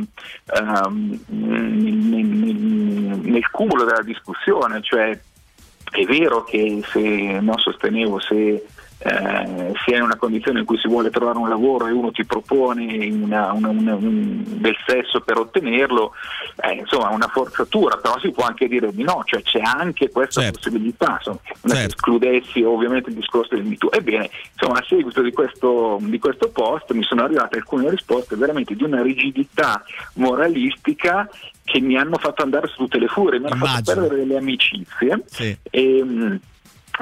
um, 0.86 1.20
nel, 1.28 2.26
nel, 2.26 2.56
nel 3.22 3.50
cumulo 3.52 3.86
della 3.86 4.02
discussione, 4.02 4.82
cioè 4.82 5.18
è 5.90 6.04
vero 6.06 6.44
che 6.44 6.82
se 6.92 7.40
non 7.40 7.58
sostenevo 7.58 8.20
se 8.20 8.66
eh, 9.00 9.74
si 9.84 9.92
è 9.92 9.98
in 9.98 10.02
una 10.02 10.16
condizione 10.16 10.60
in 10.60 10.66
cui 10.66 10.78
si 10.78 10.88
vuole 10.88 11.10
trovare 11.10 11.38
un 11.38 11.50
lavoro 11.50 11.88
e 11.88 11.92
uno 11.92 12.12
ti 12.12 12.26
propone 12.26 13.08
una, 13.12 13.52
una, 13.52 13.70
una, 13.70 13.96
un, 13.96 14.44
del 14.46 14.76
sesso 14.86 15.22
per 15.22 15.38
ottenerlo, 15.38 16.14
eh, 16.64 16.74
insomma 16.74 17.10
una 17.10 17.28
forzatura, 17.28 17.98
però 17.98 18.18
si 18.20 18.32
può 18.32 18.46
anche 18.46 18.68
dire 18.68 18.92
di 18.92 19.04
no, 19.04 19.22
cioè 19.26 19.42
c'è 19.44 19.62
anche 19.62 20.10
questa 20.10 20.42
certo. 20.42 20.58
possibilità, 20.58 21.16
insomma, 21.18 21.40
non 21.62 21.76
certo. 21.76 21.96
escludessi 21.96 22.64
ovviamente 22.64 23.10
il 23.10 23.16
discorso 23.16 23.56
del 23.56 23.66
MeToo. 23.66 23.92
Ebbene, 23.92 24.30
insomma, 24.54 24.80
a 24.80 24.86
seguito 24.88 25.22
di 25.22 25.32
questo, 25.32 26.00
di 26.02 26.20
questo 26.20 26.50
post 26.50 26.92
mi 26.94 27.04
sono 27.04 27.24
arrivate 27.24 27.58
alcune 27.58 27.90
risposte 27.90 28.36
veramente 28.36 28.76
di 28.76 28.84
una 28.84 29.02
rigidità 29.02 29.84
moralistica 30.14 31.30
che 31.64 31.82
mi 31.82 31.98
hanno 31.98 32.18
fatto 32.18 32.44
andare 32.44 32.68
su 32.68 32.78
tutte 32.78 32.98
le 32.98 33.08
furie, 33.08 33.40
mi 33.40 33.46
hanno 33.46 33.56
Immagino. 33.56 33.84
fatto 33.84 34.00
perdere 34.00 34.22
delle 34.22 34.38
amicizie. 34.38 35.24
Sì. 35.26 35.58
E, 35.70 36.40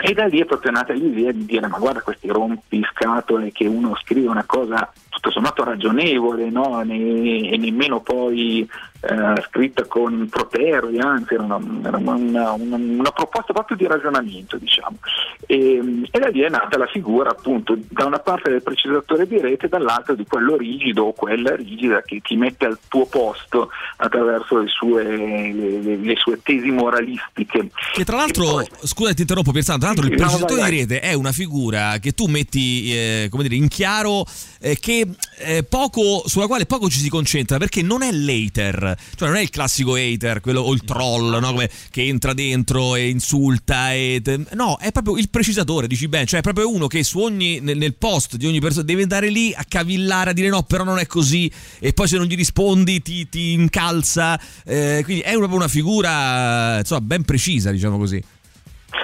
e 0.01 0.13
da 0.13 0.25
lì 0.25 0.39
è 0.39 0.45
proprio 0.45 0.71
nata 0.71 0.93
l'idea 0.93 1.31
di 1.31 1.45
dire 1.45 1.67
ma 1.67 1.77
guarda 1.77 2.01
questi 2.01 2.27
rompiscatole 2.27 3.51
che 3.51 3.65
uno 3.67 3.95
scrive 3.95 4.27
una 4.27 4.43
cosa 4.45 4.91
tutto 5.15 5.31
sommato 5.31 5.63
ragionevole 5.63 6.49
no? 6.49 6.81
ne, 6.81 7.49
e 7.49 7.57
nemmeno 7.57 8.01
poi 8.01 8.67
eh, 9.07 9.43
scritta 9.47 9.85
con 9.85 10.27
protervi, 10.29 10.97
anzi 10.97 11.35
era, 11.35 11.43
una, 11.43 11.59
era 11.87 11.97
una, 11.97 12.51
una, 12.53 12.75
una, 12.75 13.11
proposta 13.11 13.53
proprio 13.53 13.77
di 13.77 13.85
ragionamento 13.85 14.57
diciamo. 14.57 14.97
E, 15.45 16.07
e, 16.09 16.19
da 16.19 16.27
lì 16.27 16.41
è 16.41 16.49
nata 16.49 16.77
la 16.77 16.87
figura 16.87 17.29
appunto 17.29 17.77
da 17.89 18.05
una 18.05 18.19
parte 18.19 18.49
del 18.49 18.63
precisatore 18.63 19.27
di 19.27 19.39
rete 19.39 19.67
e 19.67 19.69
dall'altra 19.69 20.15
di 20.15 20.25
quello 20.27 20.57
rigido 20.57 21.03
o 21.03 21.13
quella 21.13 21.55
rigida 21.55 22.01
che 22.01 22.19
ti 22.21 22.35
mette 22.35 22.65
al 22.65 22.79
tuo 22.87 23.05
posto 23.05 23.69
attraverso 23.97 24.57
le 24.57 24.67
sue, 24.67 25.03
le, 25.03 25.81
le, 25.81 25.95
le 25.97 26.15
sue 26.15 26.39
tesi 26.41 26.71
moralistiche. 26.71 27.69
Che 27.93 28.03
tra 28.03 28.17
l'altro, 28.17 28.45
poi, 28.45 28.67
scusa 28.83 29.13
ti 29.13 29.21
interrompo 29.21 29.51
Pierzano, 29.51 29.77
tra 29.77 29.89
l'altro 29.89 30.07
il 30.07 30.15
precisatore 30.15 30.61
no, 30.61 30.67
di 30.67 30.77
rete 30.77 30.99
è 30.99 31.13
una 31.13 31.31
figura 31.31 31.99
che 31.99 32.13
tu 32.13 32.25
metti 32.25 32.91
eh, 32.91 33.27
come 33.29 33.43
dire, 33.43 33.55
in 33.55 33.67
chiaro 33.67 34.25
eh, 34.59 34.79
che 34.79 35.04
eh, 35.39 35.63
poco, 35.63 36.23
sulla 36.27 36.47
quale 36.47 36.65
poco 36.65 36.89
ci 36.89 36.99
si 36.99 37.09
concentra 37.09 37.57
perché 37.57 37.81
non 37.81 38.01
è 38.01 38.11
l'hater, 38.11 38.97
cioè 39.15 39.27
non 39.27 39.37
è 39.37 39.41
il 39.41 39.49
classico 39.49 39.95
hater, 39.95 40.41
quello 40.41 40.61
o 40.61 40.73
il 40.73 40.83
troll 40.83 41.39
no? 41.39 41.51
Come, 41.51 41.69
che 41.89 42.03
entra 42.03 42.33
dentro 42.33 42.95
e 42.95 43.09
insulta, 43.09 43.93
e, 43.93 44.21
no, 44.53 44.77
è 44.77 44.91
proprio 44.91 45.17
il 45.17 45.29
precisatore, 45.29 45.87
dici 45.87 46.07
bene, 46.07 46.25
cioè 46.25 46.39
è 46.39 46.43
proprio 46.43 46.71
uno 46.71 46.87
che 46.87 47.03
su 47.03 47.19
ogni, 47.19 47.59
nel, 47.59 47.77
nel 47.77 47.95
post 47.95 48.35
di 48.35 48.47
ogni 48.47 48.59
persona 48.59 48.83
deve 48.85 49.03
andare 49.03 49.29
lì 49.29 49.53
a 49.55 49.65
cavillare, 49.67 50.31
a 50.31 50.33
dire 50.33 50.49
no, 50.49 50.63
però 50.63 50.83
non 50.83 50.99
è 50.99 51.05
così, 51.05 51.51
e 51.79 51.93
poi 51.93 52.07
se 52.07 52.17
non 52.17 52.25
gli 52.25 52.35
rispondi 52.35 53.01
ti, 53.01 53.27
ti 53.29 53.51
incalza, 53.51 54.39
eh, 54.65 55.01
quindi 55.03 55.23
è 55.23 55.33
proprio 55.33 55.57
una 55.57 55.67
figura 55.67 56.79
insomma, 56.79 57.01
ben 57.01 57.23
precisa, 57.23 57.71
diciamo 57.71 57.97
così. 57.97 58.23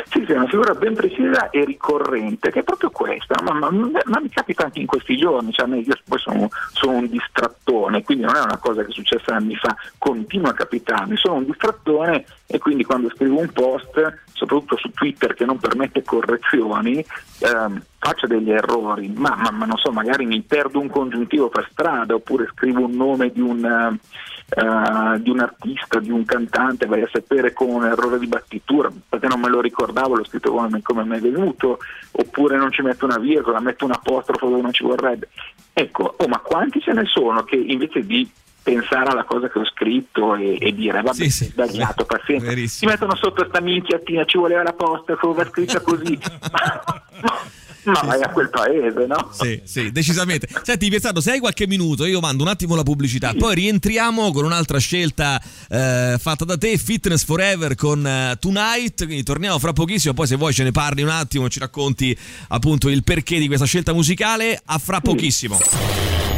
Sì, 0.09 0.23
sì, 0.25 0.31
è 0.33 0.35
una 0.35 0.47
figura 0.47 0.73
ben 0.73 0.93
precisa 0.93 1.49
e 1.49 1.63
ricorrente, 1.63 2.51
che 2.51 2.59
è 2.59 2.63
proprio 2.63 2.89
questa, 2.89 3.35
ma, 3.43 3.53
ma, 3.53 3.69
ma 3.69 4.19
mi 4.19 4.29
capita 4.29 4.65
anche 4.65 4.79
in 4.79 4.85
questi 4.85 5.15
giorni, 5.15 5.51
cioè, 5.51 5.67
io 5.67 5.93
poi 6.05 6.19
sono, 6.19 6.49
sono, 6.73 6.97
un 6.97 7.07
distrattone, 7.07 8.03
quindi 8.03 8.25
non 8.25 8.35
è 8.35 8.41
una 8.41 8.57
cosa 8.57 8.83
che 8.83 8.89
è 8.89 8.93
successa 8.93 9.35
anni 9.35 9.55
fa, 9.55 9.75
continua 9.97 10.49
a 10.49 10.53
capitarmi, 10.53 11.15
sono 11.15 11.35
un 11.35 11.45
distrattone 11.45 12.25
e 12.45 12.57
quindi 12.57 12.83
quando 12.83 13.09
scrivo 13.15 13.39
un 13.39 13.49
post, 13.51 14.23
soprattutto 14.33 14.77
su 14.77 14.91
Twitter 14.91 15.33
che 15.33 15.45
non 15.45 15.57
permette 15.57 16.03
correzioni, 16.03 17.03
ehm, 17.39 17.81
faccio 17.97 18.27
degli 18.27 18.51
errori, 18.51 19.13
ma, 19.15 19.35
ma, 19.51 19.65
non 19.65 19.77
so, 19.77 19.91
magari 19.91 20.25
mi 20.25 20.41
perdo 20.41 20.79
un 20.79 20.89
congiuntivo 20.89 21.49
per 21.49 21.67
strada 21.71 22.15
oppure 22.15 22.49
scrivo 22.53 22.83
un 22.83 22.95
nome 22.95 23.31
di 23.31 23.41
un 23.41 23.63
uh, 23.63 24.07
di 24.53 25.29
un 25.29 25.39
artista, 25.39 25.99
di 25.99 26.11
un 26.11 26.25
cantante, 26.25 26.85
vai 26.85 27.01
a 27.01 27.09
sapere 27.09 27.53
con 27.53 27.69
un 27.69 27.85
errore 27.85 28.19
di 28.19 28.27
battitura, 28.27 28.91
perché 29.07 29.27
non 29.27 29.39
me 29.39 29.47
lo 29.47 29.61
ricordavo, 29.61 30.15
l'ho 30.15 30.25
scritto 30.25 30.51
come, 30.51 30.81
come 30.81 31.05
mi 31.05 31.17
è 31.17 31.21
venuto, 31.21 31.79
oppure 32.11 32.57
non 32.57 32.71
ci 32.71 32.81
metto 32.81 33.05
una 33.05 33.17
virgola, 33.17 33.61
metto 33.61 33.85
un 33.85 33.91
apostrofo 33.91 34.49
dove 34.49 34.61
non 34.61 34.73
ci 34.73 34.83
vorrebbe. 34.83 35.29
Ecco, 35.71 36.15
oh, 36.17 36.27
ma 36.27 36.39
quanti 36.39 36.81
ce 36.81 36.91
ne 36.91 37.05
sono 37.05 37.43
che 37.43 37.55
invece 37.55 38.05
di 38.05 38.29
pensare 38.63 39.09
alla 39.09 39.23
cosa 39.23 39.49
che 39.49 39.59
ho 39.59 39.65
scritto 39.65 40.35
e, 40.35 40.57
e 40.59 40.73
dire 40.73 41.01
vabbè 41.01 41.15
sì, 41.15 41.29
sì, 41.31 41.45
sbagliato, 41.45 42.05
pazienza, 42.05 42.45
verissimo. 42.45 42.91
si 42.91 42.97
mettono 42.97 43.15
sotto 43.15 43.45
sta 43.47 43.61
minchiatina, 43.61 44.25
ci 44.25 44.37
voleva 44.37 44.63
l'apostrofo, 44.63 45.33
va 45.33 45.45
scritta 45.45 45.79
così. 45.79 46.19
ma, 46.51 46.83
ma, 47.21 47.39
ma 47.83 48.01
vai 48.03 48.21
a 48.21 48.29
quel 48.29 48.49
paese, 48.49 49.05
no? 49.07 49.29
Sì, 49.31 49.61
sì, 49.63 49.91
decisamente. 49.91 50.47
Senti, 50.63 50.89
Piazzano, 50.89 51.19
se 51.19 51.31
hai 51.31 51.39
qualche 51.39 51.67
minuto, 51.67 52.05
io 52.05 52.19
mando 52.19 52.43
un 52.43 52.49
attimo 52.49 52.75
la 52.75 52.83
pubblicità, 52.83 53.31
sì. 53.31 53.37
poi 53.37 53.55
rientriamo 53.55 54.31
con 54.31 54.45
un'altra 54.45 54.77
scelta 54.77 55.41
eh, 55.69 56.15
fatta 56.19 56.45
da 56.45 56.57
te, 56.57 56.77
Fitness 56.77 57.23
Forever 57.23 57.75
con 57.75 57.99
uh, 57.99 58.37
Tonight, 58.37 59.05
quindi 59.05 59.23
torniamo 59.23 59.57
fra 59.59 59.73
pochissimo, 59.73 60.13
poi 60.13 60.27
se 60.27 60.35
vuoi 60.35 60.53
ce 60.53 60.63
ne 60.63 60.71
parli 60.71 61.01
un 61.01 61.09
attimo, 61.09 61.49
ci 61.49 61.59
racconti 61.59 62.17
appunto 62.49 62.89
il 62.89 63.03
perché 63.03 63.39
di 63.39 63.47
questa 63.47 63.65
scelta 63.65 63.93
musicale, 63.93 64.59
a 64.63 64.77
fra 64.77 65.01
pochissimo. 65.01 66.30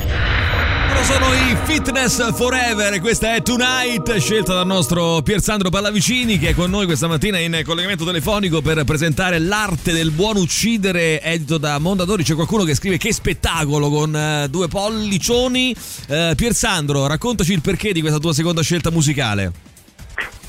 Sono 1.03 1.33
i 1.33 1.57
Fitness 1.65 2.33
Forever, 2.33 3.01
questa 3.01 3.36
è 3.36 3.41
Tonight, 3.41 4.17
scelta 4.19 4.53
dal 4.53 4.65
nostro 4.65 5.22
Piersandro 5.22 5.69
Pallavicini 5.69 6.39
che 6.39 6.50
è 6.50 6.53
con 6.53 6.69
noi 6.69 6.86
questa 6.86 7.07
mattina 7.07 7.38
in 7.39 7.62
collegamento 7.65 8.05
telefonico 8.05 8.62
per 8.62 8.86
presentare 8.86 9.38
l'arte 9.38 9.91
del 9.91 10.12
buon 10.12 10.38
uccidere, 10.38 11.22
edito 11.22 11.57
da 11.57 11.77
Mondadori. 11.77 12.24
C'è 12.24 12.36
qualcuno 12.36 12.63
che 12.63 12.74
scrive 12.74 12.98
che 12.98 13.12
spettacolo 13.12 13.89
con 13.89 14.13
uh, 14.13 14.48
due 14.48 14.69
pollicioni. 14.69 15.75
Uh, 16.07 16.36
Piersandro, 16.36 17.05
raccontaci 17.05 17.51
il 17.51 17.62
perché 17.62 17.91
di 17.91 18.00
questa 18.00 18.19
tua 18.19 18.33
seconda 18.33 18.62
scelta 18.62 18.89
musicale. 18.89 19.73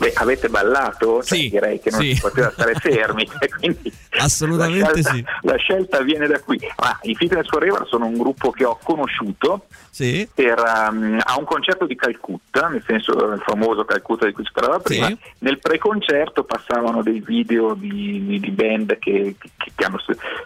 Beh, 0.05 0.13
avete 0.17 0.49
ballato? 0.51 1.23
Cioè, 1.23 1.39
sì, 1.39 1.49
direi 1.49 1.81
che 1.81 1.91
non 1.91 2.01
sì. 2.01 2.15
si 2.15 2.21
poteva 2.21 2.51
stare 2.51 2.75
fermi. 2.81 3.27
Assolutamente 4.21 4.81
la 4.81 4.93
scelta, 4.93 5.11
sì. 5.13 5.25
La 5.43 5.57
scelta 5.57 6.01
viene 6.03 6.27
da 6.27 6.41
qui. 6.41 6.61
Ah, 6.77 6.99
I 7.03 7.15
Fitness 7.15 7.49
Forever 7.49 7.87
sono 7.89 8.07
un 8.07 8.15
gruppo 8.15 8.51
che 8.51 8.65
ho 8.65 8.79
conosciuto 8.83 9.67
sì. 9.91 10.29
per, 10.33 10.59
um, 10.59 11.19
a 11.23 11.39
un 11.39 11.45
concerto 11.45 11.87
di 11.87 11.95
Calcutta, 11.95 12.69
nel 12.69 12.83
senso 12.87 13.13
il 13.13 13.43
famoso 13.45 13.85
Calcutta 13.85 14.27
di 14.27 14.33
cui 14.33 14.45
si 14.45 14.51
parlava 14.53 14.79
prima. 14.81 15.07
Sì. 15.07 15.19
Nel 15.39 15.59
preconcerto 15.59 16.45
passavano 16.45 17.03
dei 17.03 17.21
video 17.21 17.75
di, 17.75 18.39
di 18.41 18.51
band 18.51 18.99
che, 18.99 19.37
che, 19.39 19.73
che, 19.75 19.85
hanno, 19.85 19.99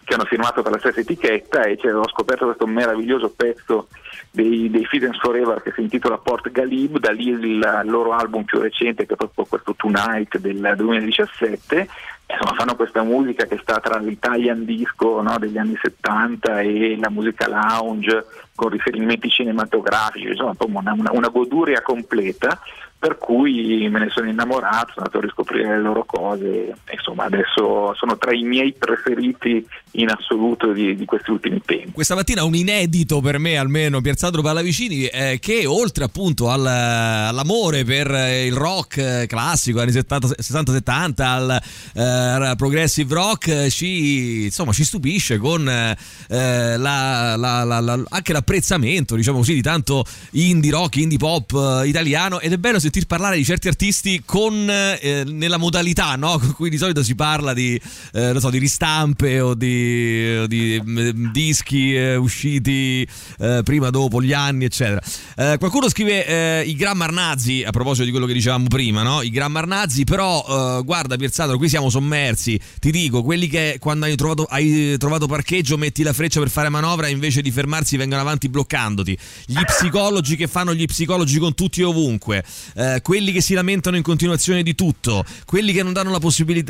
che, 0.03 0.13
hanno, 0.13 0.25
firmato 0.25 0.61
per 0.61 0.71
la 0.71 0.79
stessa 0.79 1.01
etichetta 1.01 1.63
e 1.63 1.77
cioè, 1.77 1.93
ho 1.93 2.07
scoperto 2.07 2.45
questo 2.45 2.65
meraviglioso 2.65 3.33
pezzo 3.35 3.87
dei, 4.31 4.69
dei 4.69 4.85
Fitness 4.85 5.19
Forever 5.19 5.61
che 5.61 5.71
si 5.73 5.81
intitola 5.81 6.17
Port 6.17 6.49
Galib, 6.51 6.99
da 6.99 7.11
lì 7.11 7.29
il, 7.29 7.43
il 7.43 7.81
loro 7.85 8.13
album 8.13 8.43
più 8.43 8.59
recente 8.59 9.05
che 9.05 9.13
è 9.13 9.17
proprio 9.17 9.45
questo 9.49 9.75
Tonight 9.75 10.37
del 10.37 10.73
2017 10.77 11.89
insomma, 12.27 12.55
fanno 12.55 12.75
questa 12.75 13.03
musica 13.03 13.45
che 13.45 13.57
sta 13.61 13.79
tra 13.79 13.97
l'Italian 13.97 14.63
disco 14.63 15.21
no, 15.21 15.37
degli 15.37 15.57
anni 15.57 15.77
70 15.81 16.61
e 16.61 16.97
la 16.97 17.09
musica 17.09 17.47
lounge 17.47 18.25
con 18.55 18.69
riferimenti 18.69 19.29
cinematografici, 19.29 20.27
insomma 20.27 20.55
una, 20.59 20.93
una, 20.93 21.11
una 21.11 21.27
goduria 21.29 21.81
completa 21.81 22.59
per 22.99 23.17
cui 23.17 23.87
me 23.89 23.99
ne 23.99 24.09
sono 24.09 24.29
innamorato, 24.29 24.91
sono 24.93 25.05
andato 25.05 25.17
a 25.19 25.21
riscoprire 25.21 25.69
le 25.69 25.81
loro 25.81 26.03
cose 26.03 26.75
insomma 26.91 27.23
adesso 27.25 27.93
sono 27.95 28.17
tra 28.17 28.33
i 28.33 28.43
miei 28.43 28.73
preferiti 28.73 29.65
in 29.93 30.09
assoluto 30.09 30.71
di, 30.71 30.95
di 30.95 31.05
questi 31.05 31.31
ultimi 31.31 31.61
tempi. 31.65 31.91
Questa 31.91 32.15
mattina 32.15 32.43
un 32.43 32.55
inedito 32.55 33.21
per 33.21 33.39
me 33.39 33.57
almeno, 33.57 34.01
Piazzandro 34.01 34.41
Pallavicini, 34.41 35.05
eh, 35.05 35.39
che 35.39 35.65
oltre 35.65 36.03
appunto 36.03 36.49
al, 36.49 36.65
all'amore 36.65 37.83
per 37.83 38.07
il 38.45 38.53
rock 38.53 39.25
classico 39.27 39.79
anni 39.79 39.91
60-70, 39.91 41.21
al 41.21 41.61
eh, 41.93 42.55
progressive 42.55 43.13
rock, 43.13 43.67
ci, 43.67 44.45
insomma, 44.45 44.71
ci 44.71 44.83
stupisce 44.83 45.37
con 45.37 45.67
eh, 45.67 46.77
la, 46.77 47.35
la, 47.35 47.63
la, 47.63 48.03
anche 48.09 48.33
l'apprezzamento 48.33 49.15
diciamo 49.15 49.39
così 49.39 49.53
di 49.53 49.61
tanto 49.61 50.03
indie 50.31 50.71
rock, 50.71 50.97
indie 50.97 51.17
pop 51.17 51.51
eh, 51.53 51.87
italiano 51.87 52.39
ed 52.39 52.53
è 52.53 52.57
bello 52.57 52.79
sentir 52.89 53.05
parlare 53.05 53.37
di 53.37 53.45
certi 53.45 53.67
artisti 53.67 54.23
con, 54.25 54.67
eh, 54.67 55.23
nella 55.23 55.57
modalità 55.57 56.15
no? 56.15 56.39
con 56.39 56.53
cui 56.53 56.71
di 56.71 56.77
solito 56.77 57.03
si 57.03 57.13
parla 57.13 57.53
di, 57.53 57.79
eh, 58.13 58.33
so, 58.39 58.49
di 58.49 58.57
ristampe 58.57 59.39
o 59.39 59.53
di, 59.53 60.37
o 60.41 60.47
di 60.47 60.81
mm, 60.83 61.31
dischi 61.31 61.93
eh, 61.93 62.15
usciti 62.15 63.07
eh, 63.37 63.61
prima, 63.63 63.91
dopo, 63.91 64.23
gli 64.23 64.33
anni, 64.33 64.65
eccetera. 64.65 65.01
Eh, 65.37 65.57
qualcuno 65.59 65.87
scrive 65.87 66.25
eh, 66.25 66.63
i 66.65 66.75
Grammar 66.75 67.11
Nazi, 67.11 67.63
a 67.63 67.69
proposito 67.69 68.05
di 68.05 68.09
quello 68.09 68.25
che 68.25 68.33
dicevamo 68.33 68.67
prima, 68.67 69.03
no? 69.03 69.21
i 69.21 69.29
Grammar 69.29 69.67
Nazi, 69.67 70.03
però 70.03 70.81
guarda 70.83 71.15
Piazzatore, 71.15 71.57
qui 71.57 71.69
siamo 71.69 71.89
sommersi, 71.89 72.59
ti 72.79 72.91
dico, 72.91 73.21
quelli 73.21 73.47
che 73.47 73.77
quando 73.79 74.05
hai 74.05 74.15
trovato, 74.15 74.45
hai 74.45 74.97
trovato 74.97 75.27
parcheggio 75.27 75.77
metti 75.77 76.01
la 76.01 76.13
freccia 76.13 76.39
per 76.39 76.49
fare 76.49 76.69
manovra 76.69 77.07
e 77.07 77.11
invece 77.11 77.41
di 77.41 77.51
fermarsi 77.51 77.97
vengono 77.97 78.21
avanti 78.21 78.49
bloccandoti, 78.49 79.17
gli 79.45 79.61
psicologi 79.63 80.35
che 80.35 80.47
fanno 80.47 80.73
gli 80.73 80.85
psicologi 80.85 81.37
con 81.37 81.53
tutti 81.53 81.83
ovunque, 81.83 82.43
eh, 82.79 83.01
quelli 83.01 83.33
che 83.33 83.41
si 83.41 83.53
lamentano 83.53 83.97
in 83.97 84.03
continuazione 84.03 84.63
di 84.63 84.73
tutto, 84.73 85.25
quelli 85.45 85.73
che 85.73 85.83
non 85.83 85.91
danno 85.91 86.11
la, 86.11 86.19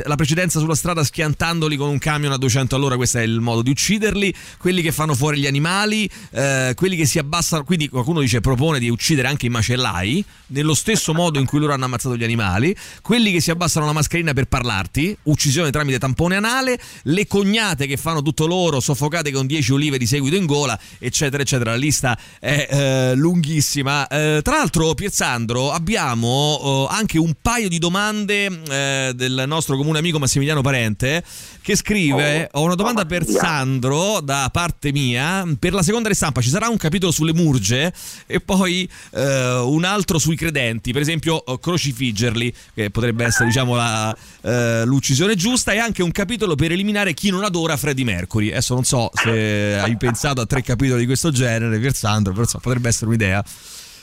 la 0.04 0.16
precedenza 0.16 0.58
sulla 0.58 0.74
strada 0.74 1.04
schiantandoli 1.04 1.76
con 1.76 1.88
un 1.88 1.98
camion 1.98 2.32
a 2.32 2.36
200 2.36 2.74
all'ora, 2.74 2.96
questo 2.96 3.18
è 3.18 3.22
il 3.22 3.38
modo 3.40 3.62
di 3.62 3.70
ucciderli, 3.70 4.34
quelli 4.58 4.82
che 4.82 4.90
fanno 4.90 5.14
fuori 5.14 5.38
gli 5.38 5.46
animali, 5.46 6.10
eh, 6.32 6.72
quelli 6.74 6.96
che 6.96 7.06
si 7.06 7.20
abbassano, 7.20 7.62
quindi 7.62 7.88
qualcuno 7.88 8.18
dice 8.20 8.40
propone 8.40 8.80
di 8.80 8.88
uccidere 8.88 9.28
anche 9.28 9.46
i 9.46 9.50
macellai, 9.50 10.24
nello 10.48 10.74
stesso 10.74 11.14
modo 11.14 11.38
in 11.38 11.46
cui 11.46 11.60
loro 11.60 11.74
hanno 11.74 11.84
ammazzato 11.84 12.16
gli 12.16 12.24
animali, 12.24 12.74
quelli 13.02 13.30
che 13.30 13.40
si 13.40 13.52
abbassano 13.52 13.86
la 13.86 13.92
mascherina 13.92 14.32
per 14.32 14.46
parlarti, 14.46 15.16
uccisione 15.24 15.70
tramite 15.70 16.00
tampone 16.00 16.34
anale, 16.34 16.80
le 17.04 17.28
cognate 17.28 17.86
che 17.86 17.96
fanno 17.96 18.20
tutto 18.20 18.46
loro, 18.46 18.80
soffocate 18.80 19.30
con 19.30 19.46
10 19.46 19.72
olive 19.72 19.96
di 19.96 20.06
seguito 20.06 20.34
in 20.34 20.46
gola, 20.46 20.76
eccetera, 20.98 21.44
eccetera. 21.44 21.70
La 21.70 21.76
lista 21.76 22.18
è 22.40 22.66
eh, 22.68 23.14
lunghissima. 23.14 24.08
Eh, 24.08 24.40
tra 24.42 24.56
l'altro, 24.56 24.92
Piazzandro, 24.94 25.70
abbiamo 25.70 25.99
abbiamo 26.00 26.84
uh, 26.84 26.86
anche 26.88 27.18
un 27.18 27.34
paio 27.40 27.68
di 27.68 27.78
domande 27.78 28.46
eh, 28.46 29.12
del 29.14 29.44
nostro 29.46 29.76
comune 29.76 29.98
amico 29.98 30.18
Massimiliano 30.18 30.62
Parente 30.62 31.22
che 31.60 31.76
scrive 31.76 32.48
oh, 32.52 32.60
ho 32.60 32.64
una 32.64 32.74
domanda 32.74 33.02
oh, 33.02 33.06
per 33.06 33.26
Sandro 33.26 34.20
da 34.20 34.48
parte 34.50 34.92
mia. 34.92 35.46
Per 35.58 35.74
la 35.74 35.82
seconda 35.82 36.08
ristampa 36.08 36.40
ci 36.40 36.48
sarà 36.48 36.68
un 36.68 36.78
capitolo 36.78 37.12
sulle 37.12 37.34
murge 37.34 37.92
e 38.26 38.40
poi 38.40 38.88
eh, 39.10 39.58
un 39.58 39.84
altro 39.84 40.18
sui 40.18 40.36
credenti 40.36 40.92
per 40.92 41.02
esempio 41.02 41.42
uh, 41.44 41.58
crocifiggerli 41.58 42.54
che 42.74 42.90
potrebbe 42.90 43.26
essere 43.26 43.46
diciamo 43.46 43.74
la, 43.74 44.16
uh, 44.40 44.86
l'uccisione 44.86 45.34
giusta 45.34 45.72
e 45.72 45.78
anche 45.78 46.02
un 46.02 46.12
capitolo 46.12 46.54
per 46.54 46.72
eliminare 46.72 47.12
chi 47.12 47.28
non 47.28 47.44
adora 47.44 47.76
Freddie 47.76 48.04
Mercury. 48.04 48.50
Adesso 48.50 48.72
non 48.72 48.84
so 48.84 49.10
se 49.12 49.78
hai 49.78 49.96
pensato 49.98 50.40
a 50.40 50.46
tre 50.46 50.62
capitoli 50.62 51.00
di 51.00 51.06
questo 51.06 51.30
genere 51.30 51.78
per 51.78 51.94
Sandro 51.94 52.32
però 52.32 52.46
so, 52.46 52.58
potrebbe 52.58 52.88
essere 52.88 53.06
un'idea 53.06 53.44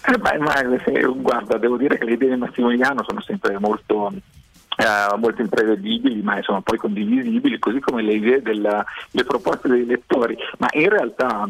eh 0.09 0.17
beh, 0.17 0.37
ma, 0.37 0.61
guarda, 1.15 1.57
devo 1.57 1.75
dire 1.77 1.97
che 1.97 2.05
le 2.05 2.13
idee 2.13 2.29
di 2.29 2.37
Massimiliano 2.37 3.03
sono 3.05 3.21
sempre 3.21 3.59
molto, 3.59 4.11
eh, 4.77 5.17
molto 5.17 5.41
imprevedibili, 5.41 6.21
ma 6.21 6.41
sono 6.41 6.61
poi 6.61 6.77
condivisibili, 6.77 7.59
così 7.59 7.79
come 7.79 8.01
le 8.01 8.13
idee 8.13 8.41
della, 8.41 8.85
le 9.11 9.23
proposte 9.25 9.67
dei 9.67 9.85
lettori. 9.85 10.37
Ma 10.59 10.67
in 10.71 10.89
realtà 10.89 11.49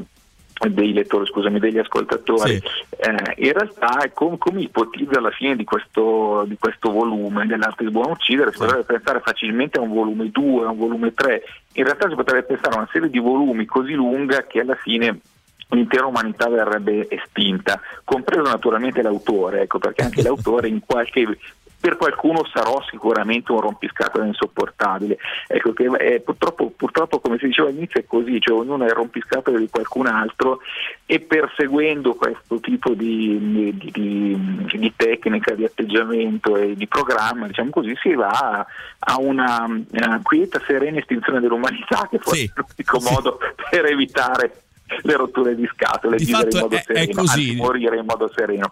dei 0.69 0.91
lettori, 0.91 1.27
scusami, 1.27 1.59
degli 1.59 1.77
ascoltatori. 1.77 2.53
Sì. 2.53 2.63
Eh, 2.97 3.45
in 3.45 3.53
realtà, 3.53 4.09
com- 4.11 4.37
come 4.37 4.61
ipotizza 4.61 5.19
alla 5.19 5.29
fine 5.29 5.55
di 5.55 5.63
questo, 5.63 6.45
di 6.47 6.57
questo 6.59 6.91
volume 6.91 7.45
dell'arte 7.45 7.83
di 7.83 7.91
buon 7.91 8.11
uccidere, 8.11 8.51
si 8.51 8.57
potrebbe 8.57 8.85
pensare 8.85 9.19
facilmente 9.19 9.77
a 9.77 9.81
un 9.81 9.93
volume 9.93 10.31
2, 10.31 10.65
a 10.65 10.69
un 10.69 10.77
volume 10.77 11.13
3. 11.13 11.43
In 11.73 11.83
realtà 11.83 12.09
si 12.09 12.15
potrebbe 12.15 12.43
pensare 12.43 12.73
a 12.73 12.79
una 12.79 12.89
serie 12.91 13.09
di 13.09 13.19
volumi 13.19 13.65
così 13.65 13.93
lunga 13.93 14.47
che 14.47 14.61
alla 14.61 14.75
fine 14.75 15.19
l'intera 15.69 16.05
umanità 16.05 16.47
verrebbe 16.49 17.07
estinta, 17.09 17.79
compreso 18.03 18.43
naturalmente 18.43 19.01
l'autore, 19.01 19.61
ecco, 19.61 19.79
perché 19.79 20.03
anche 20.03 20.21
l'autore 20.21 20.67
in 20.67 20.79
qualche 20.85 21.37
per 21.79 21.95
qualcuno 21.95 22.43
sarò 22.51 22.81
sicuramente 22.89 23.51
un 23.51 23.59
rompiscatole 23.59 24.27
insopportabile. 24.27 25.17
Ecco 25.47 25.73
che 25.73 25.85
eh, 25.85 26.19
purtroppo, 26.21 26.71
purtroppo, 26.75 27.19
come 27.19 27.37
si 27.37 27.45
diceva 27.45 27.69
all'inizio, 27.69 27.99
è 27.99 28.05
così, 28.05 28.41
cioè 28.41 28.57
ognuno 28.57 28.85
è 28.85 28.91
rompiscatole 28.91 29.59
di 29.59 29.69
qualcun 29.69 30.07
altro 30.07 30.59
e 31.05 31.19
perseguendo 31.19 32.15
questo 32.15 32.59
tipo 32.59 32.93
di, 32.93 33.37
di, 33.39 33.91
di, 33.91 34.67
di, 34.77 34.93
tecnica, 34.95 35.53
di 35.53 35.65
atteggiamento 35.65 36.57
e 36.57 36.75
di 36.75 36.87
programma, 36.87 37.47
diciamo 37.47 37.69
così, 37.69 37.95
si 38.01 38.13
va 38.15 38.27
a, 38.29 38.65
a 38.99 39.19
una, 39.19 39.65
una 39.67 40.19
quieta, 40.23 40.59
serena 40.65 40.97
estinzione 40.97 41.39
dell'umanità, 41.39 42.07
che 42.09 42.17
forse 42.17 42.39
sì, 42.39 42.45
è 42.45 42.51
l'unico 42.55 42.99
sì. 42.99 43.13
modo 43.13 43.39
per 43.69 43.85
evitare 43.85 44.61
le 45.01 45.15
rotture 45.15 45.55
di 45.55 45.67
scatole, 45.73 46.17
di 46.17 46.31
modo 46.31 46.69
è, 46.69 46.83
sereno, 46.85 47.11
è 47.11 47.13
così. 47.13 47.55
morire 47.55 47.97
in 47.97 48.05
modo 48.05 48.31
sereno. 48.33 48.71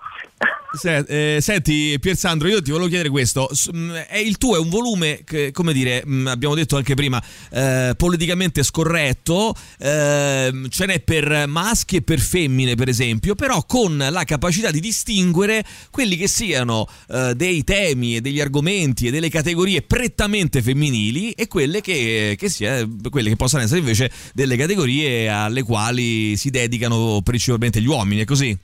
Eh, 0.83 1.37
senti 1.39 1.97
Piersandro, 1.99 2.49
io 2.49 2.61
ti 2.61 2.71
volevo 2.71 2.89
chiedere 2.89 3.09
questo, 3.09 3.49
mm, 3.73 3.93
è 3.93 4.17
il 4.17 4.37
tuo 4.37 4.55
è 4.55 4.59
un 4.59 4.69
volume 4.69 5.21
che, 5.23 5.51
come 5.51 5.71
dire, 5.71 6.03
mm, 6.05 6.27
abbiamo 6.27 6.53
detto 6.53 6.75
anche 6.75 6.95
prima, 6.95 7.21
eh, 7.51 7.93
politicamente 7.95 8.61
scorretto, 8.63 9.55
eh, 9.79 10.51
ce 10.69 10.85
n'è 10.85 10.99
per 10.99 11.45
maschi 11.47 11.97
e 11.97 12.01
per 12.01 12.19
femmine 12.19 12.75
per 12.75 12.89
esempio, 12.89 13.35
però 13.35 13.63
con 13.65 13.97
la 13.97 14.23
capacità 14.25 14.69
di 14.69 14.81
distinguere 14.81 15.63
quelli 15.91 16.17
che 16.17 16.27
siano 16.27 16.87
eh, 17.09 17.33
dei 17.35 17.63
temi 17.63 18.17
e 18.17 18.21
degli 18.21 18.41
argomenti 18.41 19.07
e 19.07 19.11
delle 19.11 19.29
categorie 19.29 19.81
prettamente 19.81 20.61
femminili 20.61 21.31
e 21.31 21.47
quelle 21.47 21.79
che, 21.79 22.35
che, 22.37 22.49
sia, 22.49 22.85
quelle 23.09 23.29
che 23.29 23.35
possano 23.37 23.63
essere 23.63 23.79
invece 23.79 24.11
delle 24.33 24.57
categorie 24.57 25.29
alle 25.29 25.63
quali 25.63 26.04
si 26.35 26.49
dedicano 26.49 27.21
principalmente 27.23 27.81
gli 27.81 27.87
uomini, 27.87 28.21
è 28.21 28.25
così? 28.25 28.57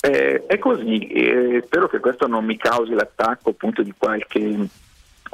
Eh, 0.00 0.44
è 0.46 0.58
così, 0.58 1.06
eh, 1.06 1.62
spero 1.64 1.88
che 1.88 1.98
questo 1.98 2.26
non 2.26 2.44
mi 2.44 2.56
causi 2.58 2.92
l'attacco 2.92 3.50
appunto 3.50 3.82
di 3.82 3.94
qualche 3.96 4.68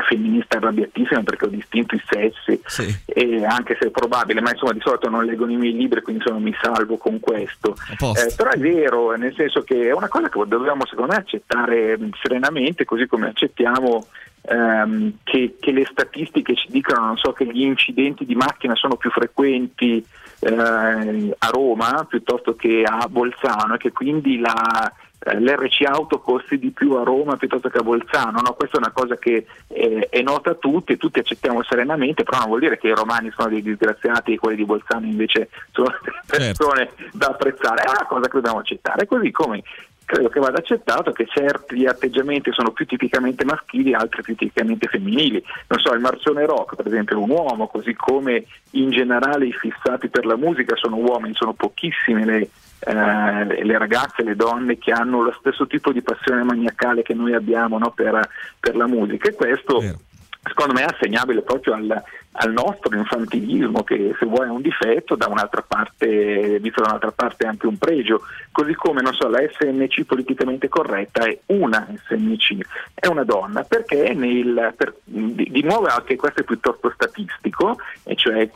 femminista 0.03 0.57
arrabbiatissima 0.57 1.23
perché 1.23 1.47
ho 1.47 1.49
distinto 1.49 1.95
i 1.95 2.03
sessi, 2.07 2.61
sì. 2.67 2.97
e 3.05 3.45
anche 3.45 3.77
se 3.81 3.89
è 3.89 3.91
probabile, 3.91 4.41
ma 4.41 4.51
insomma 4.51 4.73
di 4.73 4.81
solito 4.81 5.09
non 5.09 5.25
leggono 5.25 5.53
i 5.53 5.57
miei 5.57 5.75
libri, 5.75 6.03
quindi 6.03 6.23
insomma 6.23 6.43
mi 6.43 6.55
salvo 6.61 6.97
con 6.97 7.21
questo. 7.21 7.75
Eh, 7.91 8.33
però 8.37 8.51
è 8.51 8.59
vero, 8.59 9.17
nel 9.17 9.35
senso 9.35 9.63
che 9.63 9.89
è 9.89 9.93
una 9.93 10.09
cosa 10.09 10.29
che 10.29 10.41
dobbiamo 10.47 10.87
secondo 10.87 11.13
me 11.13 11.19
accettare 11.19 11.99
serenamente, 12.23 12.85
così 12.85 13.07
come 13.07 13.29
accettiamo 13.29 14.07
ehm, 14.43 15.15
che, 15.23 15.57
che, 15.61 15.73
le 15.73 15.87
statistiche 15.91 16.55
ci 16.55 16.69
dicono 16.71 17.17
so, 17.17 17.33
che 17.33 17.47
gli 17.47 17.63
incidenti 17.63 18.25
di 18.25 18.35
macchina 18.35 18.75
sono 18.75 18.97
più 18.97 19.11
frequenti 19.11 20.05
eh, 20.41 21.37
a 21.39 21.49
Roma 21.49 22.07
piuttosto 22.09 22.57
che 22.57 22.83
a 22.85 23.07
Bolzano 23.09 23.75
e 23.75 23.79
che 23.79 23.93
quindi 23.93 24.39
la, 24.39 24.93
eh, 25.23 25.39
l'RC 25.39 25.83
auto 25.87 26.19
costi 26.21 26.59
di 26.59 26.71
più 26.71 26.95
a 26.95 27.03
Roma 27.03 27.37
piuttosto 27.37 27.69
che 27.69 27.79
a 27.79 27.83
Bolzano. 27.83 28.41
No? 28.41 28.55
Questa 28.55 28.77
è 28.77 28.81
una 28.81 28.93
cosa 28.93 29.17
che 29.17 29.45
eh, 29.69 30.09
è 30.09 30.23
nota 30.23 30.51
a 30.51 30.55
tutti 30.55 30.93
e 30.93 30.97
tutti 30.97 31.19
accettiamo 31.19 31.63
serenamente, 31.63 32.25
però 32.25 32.39
non 32.39 32.49
vuol 32.49 32.61
dire 32.61 32.79
che 32.79 32.89
i 32.89 32.95
romani 32.95 33.31
sono 33.37 33.51
dei 33.51 33.63
disgraziati 33.63 34.33
e 34.33 34.39
quelli 34.39 34.57
di 34.57 34.65
Bolzano 34.65 35.07
invece 35.07 35.51
sono 35.73 35.93
persone 36.27 36.91
certo. 36.97 37.19
da 37.19 37.27
apprezzare, 37.27 37.83
è 37.83 37.91
una 37.91 38.07
cosa 38.07 38.29
che 38.29 38.33
dobbiamo 38.33 38.59
accettare, 38.59 39.07
così 39.07 39.31
come 39.31 39.63
credo 40.11 40.29
che 40.29 40.41
vada 40.41 40.59
accettato 40.59 41.13
che 41.13 41.25
certi 41.29 41.87
atteggiamenti 41.87 42.51
sono 42.51 42.73
più 42.73 42.85
tipicamente 42.85 43.45
maschili, 43.45 43.95
altri 43.95 44.23
più 44.23 44.35
tipicamente 44.35 44.89
femminili. 44.89 45.41
Non 45.69 45.79
so, 45.79 45.95
il 45.95 46.01
Marcione 46.01 46.45
Rock, 46.47 46.75
per 46.75 46.89
esempio, 46.89 47.17
è 47.17 47.23
un 47.23 47.31
uomo, 47.31 47.69
così 47.69 47.95
come 47.95 48.45
in 48.71 48.91
generale 48.91 49.47
i 49.47 49.53
fissati 49.53 50.09
per 50.09 50.27
la 50.27 50.37
musica 50.37 50.75
sono 50.75 50.97
uomini, 50.97 51.35
sono 51.35 51.53
pochissime 51.53 52.25
le, 52.25 52.49
eh, 52.81 53.65
le 53.65 53.79
ragazze, 53.79 54.25
le 54.25 54.35
donne 54.35 54.79
che 54.79 54.91
hanno 54.91 55.23
lo 55.23 55.33
stesso 55.39 55.69
tipo 55.69 55.93
di 55.93 56.03
passione 56.03 56.43
maniacale 56.43 57.03
che 57.03 57.15
noi 57.15 57.35
abbiamo 57.35 57.79
no, 57.79 57.93
per, 57.93 58.29
per, 58.59 58.75
la 58.75 58.89
musica 58.89 59.29
e 59.29 59.35
questo. 59.35 59.81
Yeah 59.81 59.95
secondo 60.43 60.73
me 60.73 60.83
è 60.83 60.87
assegnabile 60.91 61.43
proprio 61.43 61.75
al, 61.75 62.03
al, 62.33 62.53
nostro 62.53 62.97
infantilismo 62.97 63.85
che 63.85 64.15
se 64.19 64.25
vuoi 64.25 64.47
è 64.47 64.51
un 64.51 64.63
difetto, 64.63 65.15
da 65.15 65.27
un'altra 65.29 65.63
parte, 65.67 66.59
visto 66.61 66.81
da 66.81 66.89
un'altra 66.89 67.13
parte 67.13 67.45
è 67.45 67.49
anche 67.49 67.67
un 67.67 67.77
pregio, 67.77 68.23
così 68.51 68.75
come 68.75 69.03
so, 69.13 69.29
la 69.29 69.41
SNC 69.41 70.05
politicamente 70.05 70.69
corretta 70.69 71.25
è 71.25 71.39
una 71.47 71.87
SNC, 72.07 72.59
è 72.95 73.07
una 73.07 73.25
donna, 73.25 73.63
perché 73.65 74.15
nel, 74.15 74.73
per, 74.77 74.95
di, 75.05 75.49
di, 75.51 75.63
nuovo 75.63 75.87
anche 75.87 76.17
questo 76.17 76.41
è 76.41 76.45
piuttosto 76.45 76.91
statistico, 76.95 77.79
e 78.05 78.15
cioè 78.17 78.49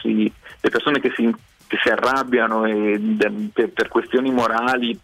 si, 0.00 0.32
le 0.60 0.70
persone 0.70 1.00
che 1.00 1.12
si, 1.14 1.32
che 1.66 1.78
si 1.80 1.88
arrabbiano 1.88 2.64
e, 2.64 3.00
per, 3.52 3.68
per 3.70 3.88
questioni 3.88 4.32
morali 4.32 4.98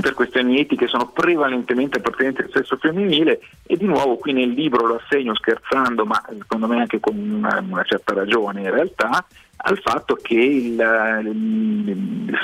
per 0.00 0.14
questioni 0.14 0.60
etiche 0.60 0.86
sono 0.86 1.08
prevalentemente 1.08 1.98
appartenenti 1.98 2.42
al 2.42 2.50
sesso 2.52 2.76
femminile 2.76 3.40
e 3.64 3.76
di 3.76 3.86
nuovo 3.86 4.16
qui 4.16 4.32
nel 4.32 4.50
libro 4.50 4.86
lo 4.86 4.96
assegno 4.96 5.34
scherzando 5.34 6.04
ma 6.04 6.22
secondo 6.38 6.66
me 6.66 6.80
anche 6.80 7.00
con 7.00 7.16
una, 7.16 7.64
una 7.66 7.82
certa 7.82 8.12
ragione 8.12 8.60
in 8.60 8.70
realtà 8.70 9.24
al 9.58 9.78
fatto 9.80 10.16
che 10.20 10.34
il, 10.34 10.76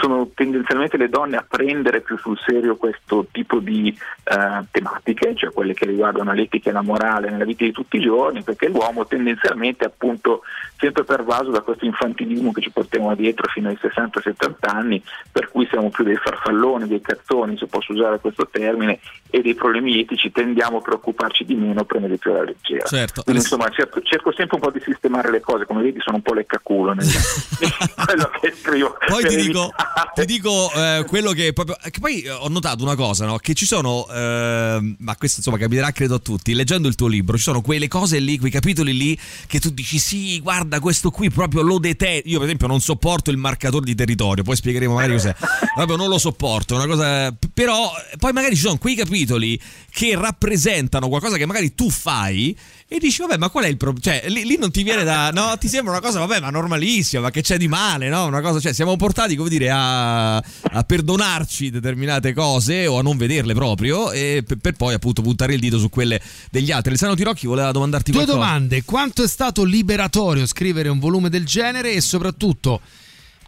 sono 0.00 0.30
tendenzialmente 0.34 0.96
le 0.96 1.08
donne 1.08 1.36
a 1.36 1.44
prendere 1.46 2.00
più 2.00 2.16
sul 2.16 2.38
serio 2.44 2.76
questo 2.76 3.26
tipo 3.30 3.58
di 3.58 3.96
uh, 4.24 4.64
tematiche, 4.70 5.34
cioè 5.36 5.52
quelle 5.52 5.74
che 5.74 5.86
riguardano 5.86 6.32
l'etica 6.32 6.70
e 6.70 6.72
la 6.72 6.82
morale 6.82 7.30
nella 7.30 7.44
vita 7.44 7.64
di 7.64 7.72
tutti 7.72 7.98
i 7.98 8.02
giorni, 8.02 8.42
perché 8.42 8.68
l'uomo 8.68 9.06
tendenzialmente 9.06 9.84
è 9.84 9.88
appunto 9.88 10.42
sempre 10.78 11.04
pervaso 11.04 11.50
da 11.50 11.60
questo 11.60 11.84
infantilismo 11.84 12.50
che 12.50 12.60
ci 12.60 12.70
portiamo 12.70 13.14
dietro 13.14 13.48
fino 13.50 13.68
ai 13.68 13.78
60-70 13.80 14.54
anni, 14.60 15.02
per 15.30 15.48
cui 15.48 15.66
siamo 15.70 15.90
più 15.90 16.04
dei 16.04 16.16
farfalloni, 16.16 16.88
dei 16.88 17.00
cazzoni, 17.00 17.56
se 17.56 17.66
posso 17.66 17.92
usare 17.92 18.18
questo 18.18 18.48
termine, 18.50 18.98
e 19.30 19.42
dei 19.42 19.54
problemi 19.54 20.00
etici 20.00 20.32
tendiamo 20.32 20.78
a 20.78 20.80
preoccuparci 20.80 21.44
di 21.44 21.54
meno, 21.54 21.84
prendere 21.84 22.16
più 22.16 22.32
alla 22.32 22.44
leggera. 22.44 22.84
Certo. 22.86 23.22
Quindi 23.22 23.42
insomma 23.42 23.68
cerco, 23.68 24.00
cerco, 24.00 24.32
sempre 24.32 24.56
un 24.56 24.62
po' 24.62 24.70
di 24.70 24.80
sistemare 24.80 25.30
le 25.30 25.40
cose, 25.40 25.66
come 25.66 25.82
vedi 25.82 26.00
sono 26.00 26.16
un 26.16 26.22
po' 26.22 26.34
leccaculo 26.34 26.94
quello 27.02 28.30
che 28.40 28.54
scrivo. 28.60 28.96
Poi 29.06 29.26
ti 29.26 29.36
dico, 29.36 29.70
ti 30.14 30.24
dico 30.24 30.72
eh, 30.72 31.04
quello 31.06 31.32
che 31.32 31.52
proprio. 31.52 31.76
Che 31.80 32.00
poi 32.00 32.26
ho 32.28 32.48
notato 32.48 32.82
una 32.82 32.94
cosa, 32.94 33.26
no? 33.26 33.38
Che 33.38 33.54
ci 33.54 33.66
sono, 33.66 34.06
eh, 34.10 34.94
ma 34.98 35.16
questo 35.16 35.38
insomma 35.38 35.58
capiterà 35.58 35.90
credo 35.92 36.16
a 36.16 36.18
tutti, 36.18 36.54
leggendo 36.54 36.88
il 36.88 36.94
tuo 36.94 37.08
libro, 37.08 37.36
ci 37.36 37.42
sono 37.42 37.60
quelle 37.60 37.88
cose 37.88 38.18
lì, 38.18 38.38
quei 38.38 38.50
capitoli 38.50 38.96
lì 38.96 39.18
che 39.46 39.60
tu 39.60 39.70
dici 39.70 39.98
sì, 39.98 40.40
guarda 40.40 40.80
questo 40.80 41.10
qui 41.10 41.30
proprio 41.30 41.62
lo 41.62 41.78
detesto. 41.78 42.28
Io 42.28 42.36
per 42.38 42.46
esempio 42.46 42.66
non 42.66 42.80
sopporto 42.80 43.30
il 43.30 43.36
marcatore 43.36 43.84
di 43.84 43.94
territorio, 43.94 44.42
poi 44.42 44.56
spiegheremo 44.56 44.94
magari 44.94 45.12
cos'è. 45.12 45.34
Proprio 45.74 45.96
non 45.96 46.08
lo 46.08 46.18
sopporto, 46.18 46.74
una 46.74 46.86
cosa. 46.86 47.34
Però 47.52 47.92
poi 48.18 48.32
magari 48.32 48.54
ci 48.54 48.62
sono 48.62 48.78
quei 48.78 48.94
capitoli 48.94 49.60
che 49.90 50.14
rappresentano 50.16 51.08
qualcosa 51.08 51.36
che 51.36 51.46
magari 51.46 51.74
tu 51.74 51.90
fai 51.90 52.56
e 52.94 52.98
dici, 52.98 53.22
vabbè, 53.22 53.38
ma 53.38 53.48
qual 53.48 53.64
è 53.64 53.68
il 53.68 53.78
problema? 53.78 54.04
Cioè, 54.04 54.28
lì, 54.28 54.44
lì, 54.44 54.58
non 54.58 54.70
ti 54.70 54.82
viene 54.82 55.02
da. 55.02 55.30
No, 55.30 55.56
ti 55.58 55.66
sembra 55.66 55.92
una 55.92 56.02
cosa, 56.02 56.18
vabbè, 56.18 56.40
ma 56.40 56.50
normalissima, 56.50 57.22
ma 57.22 57.30
che 57.30 57.40
c'è 57.40 57.56
di 57.56 57.66
male, 57.66 58.10
no? 58.10 58.26
Una 58.26 58.42
cosa, 58.42 58.60
cioè, 58.60 58.74
siamo 58.74 58.96
portati, 58.96 59.34
come 59.34 59.48
dire, 59.48 59.70
a, 59.70 60.36
a 60.36 60.82
perdonarci 60.86 61.70
determinate 61.70 62.34
cose 62.34 62.86
o 62.86 62.98
a 62.98 63.02
non 63.02 63.16
vederle 63.16 63.54
proprio, 63.54 64.12
e 64.12 64.44
per, 64.46 64.58
per, 64.58 64.74
poi, 64.74 64.92
appunto, 64.92 65.22
puntare 65.22 65.54
il 65.54 65.60
dito 65.60 65.78
su 65.78 65.88
quelle 65.88 66.20
degli 66.50 66.70
altri. 66.70 66.90
Alessandro 66.90 67.16
Tirocchi 67.16 67.46
voleva 67.46 67.70
domandarti 67.70 68.10
Due 68.10 68.24
qualcosa. 68.24 68.46
Due 68.46 68.54
domande: 68.54 68.84
quanto 68.84 69.22
è 69.22 69.28
stato 69.28 69.64
liberatorio 69.64 70.44
scrivere 70.44 70.90
un 70.90 70.98
volume 70.98 71.30
del 71.30 71.46
genere? 71.46 71.92
E 71.92 72.02
soprattutto 72.02 72.80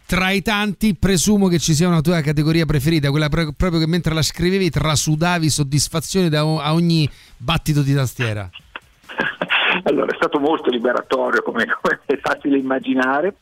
tra 0.07 0.31
i 0.31 0.41
tanti 0.41 0.95
presumo 0.95 1.47
che 1.47 1.59
ci 1.59 1.73
sia 1.73 1.87
una 1.87 2.01
tua 2.01 2.21
categoria 2.21 2.65
preferita, 2.65 3.09
quella 3.09 3.29
proprio 3.29 3.77
che 3.77 3.87
mentre 3.87 4.13
la 4.13 4.21
scrivevi 4.21 4.69
trasudavi 4.69 5.49
soddisfazione 5.49 6.29
da, 6.29 6.39
a 6.39 6.73
ogni 6.73 7.09
battito 7.37 7.81
di 7.81 7.93
tastiera. 7.93 8.49
Allora 9.83 10.11
è 10.11 10.15
stato 10.15 10.39
molto 10.39 10.69
liberatorio 10.69 11.41
come, 11.41 11.65
come 11.81 11.99
è 12.05 12.17
facile 12.17 12.57
immaginare 12.57 13.33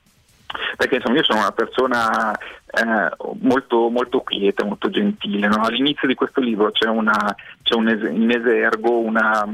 perché 0.78 0.96
insomma 0.96 1.18
io 1.18 1.24
sono 1.24 1.40
una 1.40 1.52
persona 1.52 2.32
eh, 2.36 3.10
molto, 3.42 3.90
molto 3.90 4.22
quieta, 4.22 4.64
molto 4.64 4.90
gentile. 4.90 5.48
No? 5.48 5.64
All'inizio 5.64 6.08
di 6.08 6.16
questo 6.16 6.42
libro 6.42 6.72
c'è, 6.72 6.88
una, 6.88 7.36
c'è 7.62 7.76
un 7.76 7.88
es- 7.88 8.10
in 8.12 8.30
esergo 8.30 9.00
una, 9.00 9.48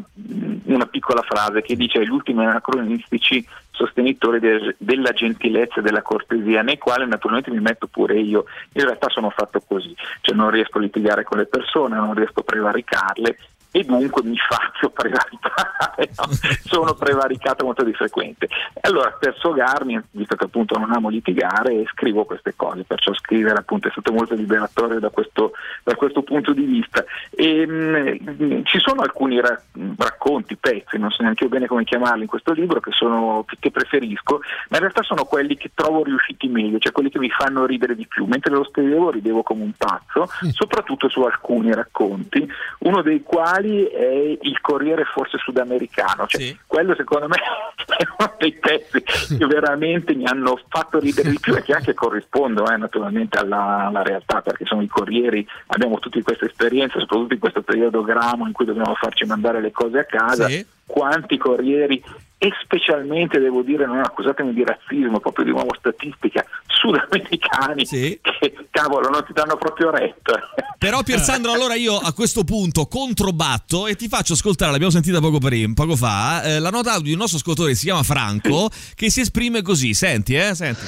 una, 0.63 0.85
piccola 0.85 1.21
frase 1.21 1.61
che 1.61 1.75
dice 1.75 2.03
gli 2.03 2.09
ultimi 2.09 2.45
anacronistici 2.45 3.45
sostenitori 3.71 4.39
de- 4.39 4.75
della 4.77 5.11
gentilezza 5.11 5.79
e 5.79 5.83
della 5.83 6.01
cortesia, 6.01 6.61
nei 6.61 6.77
quali 6.77 7.07
naturalmente 7.07 7.51
mi 7.51 7.61
metto 7.61 7.87
pure 7.87 8.19
io. 8.19 8.45
In 8.73 8.83
realtà 8.83 9.09
sono 9.09 9.29
fatto 9.29 9.61
così, 9.65 9.95
cioè 10.21 10.35
non 10.35 10.49
riesco 10.49 10.77
a 10.77 10.81
litigare 10.81 11.23
con 11.23 11.37
le 11.37 11.45
persone, 11.45 11.95
non 11.95 12.13
riesco 12.13 12.41
a 12.41 12.43
prevaricarle 12.43 13.37
e 13.71 13.84
dunque 13.84 14.23
mi 14.23 14.38
faccio 14.38 14.89
prevaricare, 14.89 16.10
no? 16.17 16.25
sono 16.65 16.93
prevaricato 16.95 17.65
molto 17.65 17.84
di 17.84 17.93
frequente. 17.93 18.47
Allora 18.82 19.12
per 19.12 19.36
sfogarmi, 19.38 20.01
visto 20.12 20.36
che 20.36 20.45
appunto 20.45 20.77
non 20.77 20.91
amo 20.91 21.10
litigare, 21.10 21.86
scrivo 21.93 22.25
queste 22.25 22.53
cose, 22.55 22.84
perciò 22.84 23.13
scrivere 23.13 23.60
appunto 23.60 23.88
è 23.88 23.91
stato 23.91 24.12
molto 24.12 24.34
liberatorio 24.34 24.99
da 24.99 25.10
questo, 25.10 25.51
da 25.84 25.93
questo 25.95 26.23
punto 26.23 26.53
di 26.53 26.63
vista. 26.63 27.03
E, 27.29 27.67
mh, 27.67 28.17
mm, 28.43 28.62
ci 28.63 28.79
sono 28.79 29.01
alcuni 29.01 29.39
ra- 29.39 29.62
racconti, 29.97 30.55
pezzi, 30.55 30.97
non 30.97 31.12
so 31.12 31.21
neanche 31.21 31.43
io 31.43 31.49
bene 31.49 31.67
come 31.67 31.84
chiamarli 31.84 32.23
in 32.23 32.27
questo 32.27 32.53
libro, 32.53 32.79
che, 32.79 32.91
sono, 32.91 33.45
che 33.60 33.69
preferisco, 33.69 34.39
ma 34.69 34.77
in 34.77 34.82
realtà 34.82 35.03
sono 35.03 35.25
quelli 35.25 35.55
che 35.55 35.71
trovo 35.75 36.03
riusciti 36.03 36.47
meglio, 36.47 36.79
cioè 36.79 36.91
quelli 36.91 37.12
che 37.12 37.19
mi 37.19 37.29
fanno 37.29 37.67
ridere 37.67 37.95
di 37.95 38.08
più. 38.08 38.25
Mentre 38.25 38.51
lo 38.51 38.63
scrivevo 38.63 39.12
ridevo 39.12 39.43
come 39.43 39.62
un 39.63 39.73
pazzo, 39.77 40.27
soprattutto 40.53 41.08
su 41.08 41.21
alcuni 41.21 41.71
racconti, 41.73 42.47
uno 42.79 43.03
dei 43.03 43.21
quali 43.21 43.59
principali 43.60 43.84
è 43.86 44.38
il 44.41 44.60
Corriere 44.62 45.04
forse 45.04 45.38
sudamericano, 45.38 46.26
cioè, 46.28 46.41
sì. 46.41 46.58
quello 46.65 46.95
secondo 46.95 47.28
me 47.28 47.36
è 47.98 48.04
uno 48.17 48.34
dei 48.38 48.54
pezzi 48.54 49.02
che 49.38 49.45
veramente 49.45 50.15
mi 50.15 50.26
hanno 50.26 50.60
fatto 50.67 51.00
ridere 51.00 51.30
di 51.30 51.39
più 51.39 51.56
e 51.56 51.62
che 51.62 51.74
anche 51.74 51.93
corrispondono 51.93 52.72
eh, 52.72 52.78
naturalmente 52.78 53.38
alla, 53.38 53.88
alla, 53.88 54.04
realtà, 54.04 54.41
perché 54.41 54.65
sono 54.65 54.82
i 54.82 54.88
Corrieri, 54.88 55.45
abbiamo 55.67 56.00
tutte 56.00 56.22
queste 56.22 56.45
esperienze, 56.45 57.00
soprattutto 57.00 57.34
in 57.34 57.39
questo 57.39 57.62
periodo 57.62 58.02
gramo 58.04 58.48
in 58.48 58.54
cui 58.54 58.65
dobbiamo 58.65 58.95
farci 58.95 59.26
mandare 59.26 59.62
le 59.62 59.72
cose 59.72 60.00
a 60.00 60.06
casa, 60.06 60.48
sì. 60.48 60.65
quanti 60.86 61.38
Corrieri 61.38 62.04
e 62.41 62.52
specialmente 62.63 63.38
devo 63.38 63.63
dire, 63.63 63.86
non 63.86 63.99
accusatemi 63.99 64.54
di 64.54 64.63
razzismo, 64.63 65.19
proprio 65.19 65.43
di 65.43 65.52
nuovo 65.52 65.75
statistica, 65.78 66.45
sudamericani 66.67 67.86
sì. 67.86 68.17
che 68.21 68.56
cavolo 68.71 69.10
non 69.10 69.25
ti 69.25 69.34
danno 69.34 69.58
proprio 69.58 69.91
retto. 69.91 70.39
Però 70.78 71.04
Piersandro, 71.04 71.52
allora 71.52 71.75
io 71.75 71.97
a 71.97 72.13
questo 72.13 72.45
punto 72.45 72.86
controbatto 72.86 73.88
e 73.88 73.97
ti 73.97 74.08
faccio 74.08 74.34
ascoltare, 74.34 74.71
l'abbiamo 74.71 74.93
sentita 74.93 75.19
poco, 75.19 75.39
prima, 75.39 75.73
poco 75.73 75.97
fa, 75.97 76.41
eh, 76.43 76.60
la 76.60 76.69
nota 76.69 76.97
di 77.02 77.12
un 77.12 77.17
nostro 77.17 77.39
ascoltatore 77.39 77.75
si 77.75 77.84
chiama 77.84 78.04
Franco 78.04 78.69
che 78.95 79.12
si 79.12 79.19
esprime 79.19 79.62
così, 79.62 79.93
senti 79.93 80.36
eh, 80.36 80.56
senti. 80.56 80.80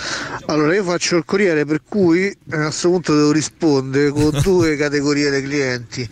Allora 0.45 0.73
io 0.73 0.85
faccio 0.85 1.17
il 1.17 1.25
corriere 1.25 1.65
per 1.65 1.81
cui 1.83 2.27
eh, 2.27 2.35
a 2.55 2.61
questo 2.61 2.89
punto 2.91 3.13
devo 3.13 3.33
rispondere 3.33 4.09
con 4.11 4.31
due 4.41 4.77
categorie 4.77 5.29
di 5.29 5.45
clienti. 5.45 6.09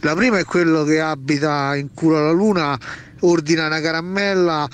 La 0.00 0.14
prima 0.14 0.36
è 0.36 0.44
quello 0.44 0.84
che 0.84 1.00
abita 1.00 1.74
in 1.74 1.94
culo 1.94 2.18
alla 2.18 2.30
luna 2.30 2.78
ordina 3.24 3.66
una 3.66 3.80
caramella 3.80 4.68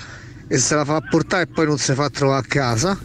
e 0.47 0.57
se 0.57 0.75
la 0.75 0.83
fa 0.83 0.99
portare 0.99 1.43
e 1.43 1.47
poi 1.47 1.65
non 1.65 1.77
si 1.77 1.93
fa 1.93 2.09
trovare 2.09 2.41
a 2.41 2.45
casa 2.45 2.99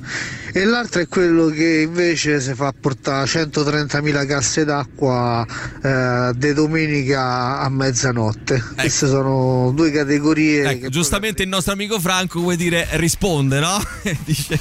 e 0.53 0.65
l'altro 0.65 1.01
è 1.01 1.07
quello 1.07 1.47
che 1.47 1.83
invece 1.83 2.41
si 2.41 2.55
fa 2.55 2.75
portare 2.79 3.25
130.000 3.27 4.27
casse 4.27 4.65
d'acqua 4.65 5.47
eh, 5.81 6.33
de 6.35 6.55
domenica 6.55 7.61
a 7.61 7.69
mezzanotte 7.69 8.55
ecco. 8.55 8.75
queste 8.75 9.07
sono 9.07 9.71
due 9.73 9.93
categorie 9.93 10.71
ecco, 10.71 10.89
giustamente 10.89 11.45
il 11.45 11.49
nostro 11.49 11.73
amico 11.73 12.01
Franco 12.01 12.41
vuol 12.41 12.57
dire 12.57 12.89
risponde 12.93 13.61
no? 13.61 13.79
dice 14.25 14.59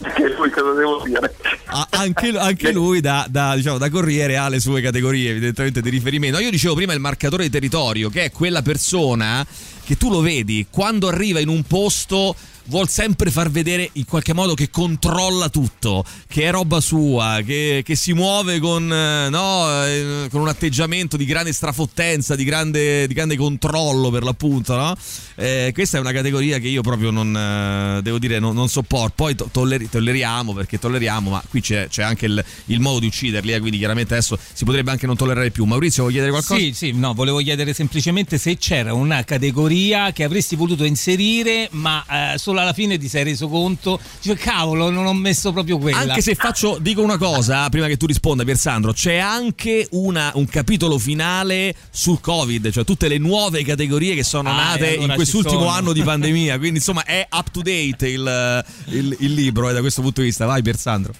anche 0.00 0.28
lui 0.28 0.48
cosa 0.50 0.72
devo 0.74 1.02
dire? 1.04 1.34
Ah, 1.64 1.88
anche, 1.90 2.28
anche, 2.28 2.70
lui 2.70 3.00
da, 3.00 3.26
da, 3.28 3.56
diciamo, 3.56 3.78
da, 3.78 3.90
corriere 3.90 4.36
ha 4.36 4.48
le 4.48 4.60
sue 4.60 4.80
categorie 4.80 5.30
evidentemente 5.30 5.80
di 5.80 5.90
riferimento. 5.90 6.38
Io 6.38 6.50
dicevo 6.50 6.74
prima 6.74 6.92
il 6.92 7.00
marcatore 7.00 7.42
di 7.42 7.50
territorio, 7.50 8.08
che 8.08 8.26
è 8.26 8.30
quella 8.30 8.62
persona 8.62 9.44
che 9.88 9.96
tu 9.96 10.10
lo 10.10 10.20
vedi 10.20 10.66
quando 10.68 11.08
arriva 11.08 11.40
in 11.40 11.48
un 11.48 11.62
posto 11.62 12.36
vuol 12.68 12.88
sempre 12.88 13.30
far 13.30 13.50
vedere 13.50 13.88
in 13.94 14.04
qualche 14.04 14.32
modo 14.32 14.54
che 14.54 14.70
controlla 14.70 15.48
tutto, 15.48 16.04
che 16.26 16.44
è 16.44 16.50
roba 16.50 16.80
sua, 16.80 17.40
che, 17.44 17.82
che 17.84 17.96
si 17.96 18.12
muove 18.12 18.58
con, 18.58 18.90
eh, 18.92 19.28
no, 19.28 19.84
eh, 19.84 20.28
con, 20.30 20.40
un 20.40 20.48
atteggiamento 20.48 21.16
di 21.16 21.24
grande 21.24 21.52
strafottenza, 21.52 22.36
di 22.36 22.44
grande, 22.44 23.06
di 23.06 23.14
grande 23.14 23.36
controllo 23.36 24.10
per 24.10 24.22
l'appunto. 24.22 24.76
No? 24.76 24.94
Eh, 25.36 25.70
questa 25.72 25.98
è 25.98 26.00
una 26.00 26.12
categoria 26.12 26.58
che 26.58 26.68
io 26.68 26.82
proprio 26.82 27.10
non, 27.10 27.36
eh, 27.36 28.02
devo 28.02 28.18
dire, 28.18 28.38
non, 28.38 28.54
non 28.54 28.68
sopporto. 28.68 29.12
Poi 29.16 29.34
to- 29.34 29.48
tolleri- 29.50 29.88
tolleriamo 29.88 30.52
perché 30.52 30.78
tolleriamo, 30.78 31.30
ma 31.30 31.42
qui 31.48 31.60
c'è, 31.60 31.88
c'è 31.88 32.02
anche 32.02 32.26
il, 32.26 32.44
il, 32.66 32.80
modo 32.80 33.00
di 33.00 33.06
ucciderli, 33.06 33.52
eh, 33.52 33.60
quindi 33.60 33.78
chiaramente 33.78 34.14
adesso 34.14 34.38
si 34.52 34.64
potrebbe 34.64 34.90
anche 34.90 35.06
non 35.06 35.16
tollerare 35.16 35.50
più. 35.50 35.64
Maurizio, 35.64 36.02
vuoi 36.02 36.12
chiedere 36.14 36.32
qualcosa? 36.32 36.60
Sì, 36.60 36.72
sì, 36.74 36.92
no, 36.92 37.14
volevo 37.14 37.38
chiedere 37.38 37.72
semplicemente 37.72 38.36
se 38.36 38.56
c'era 38.58 38.92
una 38.92 39.24
categoria 39.24 40.12
che 40.12 40.24
avresti 40.24 40.54
voluto 40.54 40.84
inserire, 40.84 41.68
ma 41.72 42.04
eh, 42.34 42.38
solo 42.38 42.57
alla 42.60 42.72
fine 42.72 42.98
ti 42.98 43.08
sei 43.08 43.24
reso 43.24 43.48
conto, 43.48 43.98
cioè 44.20 44.36
cavolo, 44.36 44.90
non 44.90 45.06
ho 45.06 45.14
messo 45.14 45.52
proprio 45.52 45.78
quella. 45.78 45.98
Anche 45.98 46.20
se 46.20 46.34
faccio, 46.34 46.78
dico 46.80 47.02
una 47.02 47.18
cosa, 47.18 47.68
prima 47.68 47.86
che 47.86 47.96
tu 47.96 48.06
risponda, 48.06 48.44
Piersandro, 48.44 48.92
c'è 48.92 49.16
anche 49.16 49.86
una, 49.92 50.32
un 50.34 50.46
capitolo 50.46 50.98
finale 50.98 51.74
sul 51.90 52.20
Covid, 52.20 52.70
cioè 52.70 52.84
tutte 52.84 53.08
le 53.08 53.18
nuove 53.18 53.64
categorie 53.64 54.14
che 54.14 54.24
sono 54.24 54.50
ah, 54.50 54.54
nate 54.54 54.94
allora 54.94 55.04
in 55.04 55.14
quest'ultimo 55.14 55.68
anno 55.68 55.92
di 55.92 56.02
pandemia, 56.04 56.58
quindi 56.58 56.78
insomma 56.78 57.04
è 57.04 57.26
up 57.30 57.50
to 57.50 57.60
date 57.60 58.08
il, 58.08 58.64
il, 58.86 59.16
il 59.20 59.34
libro 59.34 59.68
eh, 59.68 59.72
da 59.72 59.80
questo 59.80 60.02
punto 60.02 60.20
di 60.20 60.26
vista. 60.26 60.46
Vai 60.46 60.62
Piersandro. 60.62 61.12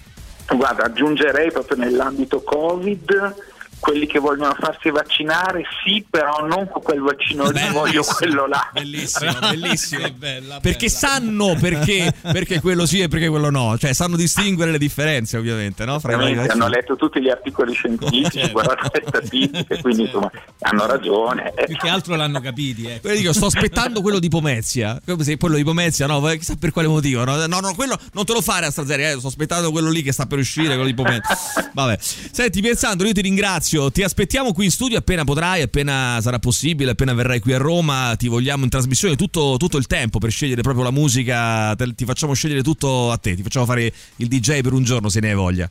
Guarda, 0.55 0.85
aggiungerei 0.85 1.51
proprio 1.51 1.77
nell'ambito 1.77 2.41
Covid 2.41 3.35
quelli 3.79 4.05
che 4.05 4.19
vogliono 4.19 4.53
farsi 4.59 4.89
vaccinare 4.91 5.63
sì 5.83 6.05
però 6.07 6.45
non 6.45 6.67
con 6.67 6.81
quel 6.81 6.99
vaccino 6.99 7.49
lì 7.49 7.61
voglio 7.71 8.03
quello 8.03 8.45
là 8.45 8.69
bellissimo 8.73 9.31
bellissimo 9.39 10.09
bella, 10.11 10.59
perché 10.59 10.87
bella. 10.87 10.97
sanno 10.97 11.55
perché, 11.59 12.13
perché, 12.21 12.59
quello 12.59 12.85
sì 12.85 13.01
e 13.01 13.07
perché 13.07 13.29
quello 13.29 13.49
no 13.49 13.77
cioè 13.77 13.93
sanno 13.93 14.15
distinguere 14.15 14.71
le 14.71 14.77
differenze 14.77 15.37
ovviamente 15.37 15.85
no? 15.85 15.99
Fra 15.99 16.15
hanno 16.15 16.67
letto 16.67 16.95
tutti 16.95 17.21
gli 17.21 17.29
articoli 17.29 17.73
scientifici 17.73 18.39
certo. 18.39 18.61
le 18.61 19.03
statistiche 19.07 19.81
quindi 19.81 20.03
insomma 20.03 20.29
hanno 20.61 20.85
ragione 20.85 21.53
più 21.65 21.77
che 21.77 21.87
altro 21.87 22.15
l'hanno 22.15 22.41
capiti 22.41 22.85
eh. 22.85 22.99
dico, 23.15 23.33
sto 23.33 23.45
aspettando 23.45 24.01
quello 24.01 24.19
di 24.19 24.29
Pomezia 24.29 24.99
come 25.05 25.23
se 25.23 25.37
quello 25.37 25.55
di 25.55 25.63
Pomezia 25.63 26.05
no 26.05 26.21
chissà 26.21 26.55
per 26.59 26.71
quale 26.71 26.87
motivo 26.87 27.23
no 27.23 27.45
no, 27.45 27.59
no 27.59 27.73
quello 27.75 27.97
non 28.13 28.25
te 28.25 28.33
lo 28.33 28.41
fare 28.41 28.65
a 28.65 28.71
Strazeria 28.71 29.11
eh. 29.11 29.17
sto 29.17 29.27
aspettando 29.27 29.71
quello 29.71 29.89
lì 29.89 30.01
che 30.01 30.11
sta 30.11 30.25
per 30.25 30.39
uscire 30.39 30.67
quello 30.67 30.85
di 30.85 30.93
Pomezia 30.93 31.37
vabbè 31.73 31.97
senti 31.99 32.61
Piersandro 32.61 33.07
io 33.07 33.13
ti 33.13 33.21
ringrazio 33.21 33.68
Maurizio, 33.69 33.91
ti 33.91 34.01
aspettiamo 34.01 34.51
qui 34.51 34.65
in 34.65 34.71
studio 34.71 34.97
appena 34.97 35.23
potrai, 35.23 35.61
appena 35.61 36.17
sarà 36.21 36.39
possibile, 36.39 36.91
appena 36.91 37.13
verrai 37.13 37.39
qui 37.39 37.53
a 37.53 37.59
Roma. 37.59 38.15
Ti 38.17 38.27
vogliamo 38.27 38.63
in 38.63 38.69
trasmissione 38.69 39.15
tutto, 39.15 39.57
tutto 39.57 39.77
il 39.77 39.85
tempo 39.85 40.17
per 40.17 40.31
scegliere 40.31 40.61
proprio 40.61 40.83
la 40.83 40.91
musica. 40.91 41.75
Ti 41.75 42.05
facciamo 42.05 42.33
scegliere 42.33 42.63
tutto 42.63 43.11
a 43.11 43.17
te, 43.17 43.35
ti 43.35 43.43
facciamo 43.43 43.65
fare 43.65 43.91
il 44.15 44.27
DJ 44.27 44.61
per 44.61 44.73
un 44.73 44.83
giorno 44.83 45.09
se 45.09 45.19
ne 45.19 45.29
hai 45.29 45.35
voglia. 45.35 45.69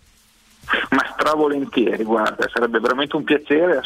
Ma 0.91 1.05
stravolentieri, 1.13 2.05
guarda, 2.05 2.47
sarebbe 2.53 2.79
veramente 2.79 3.17
un 3.17 3.25
piacere. 3.25 3.81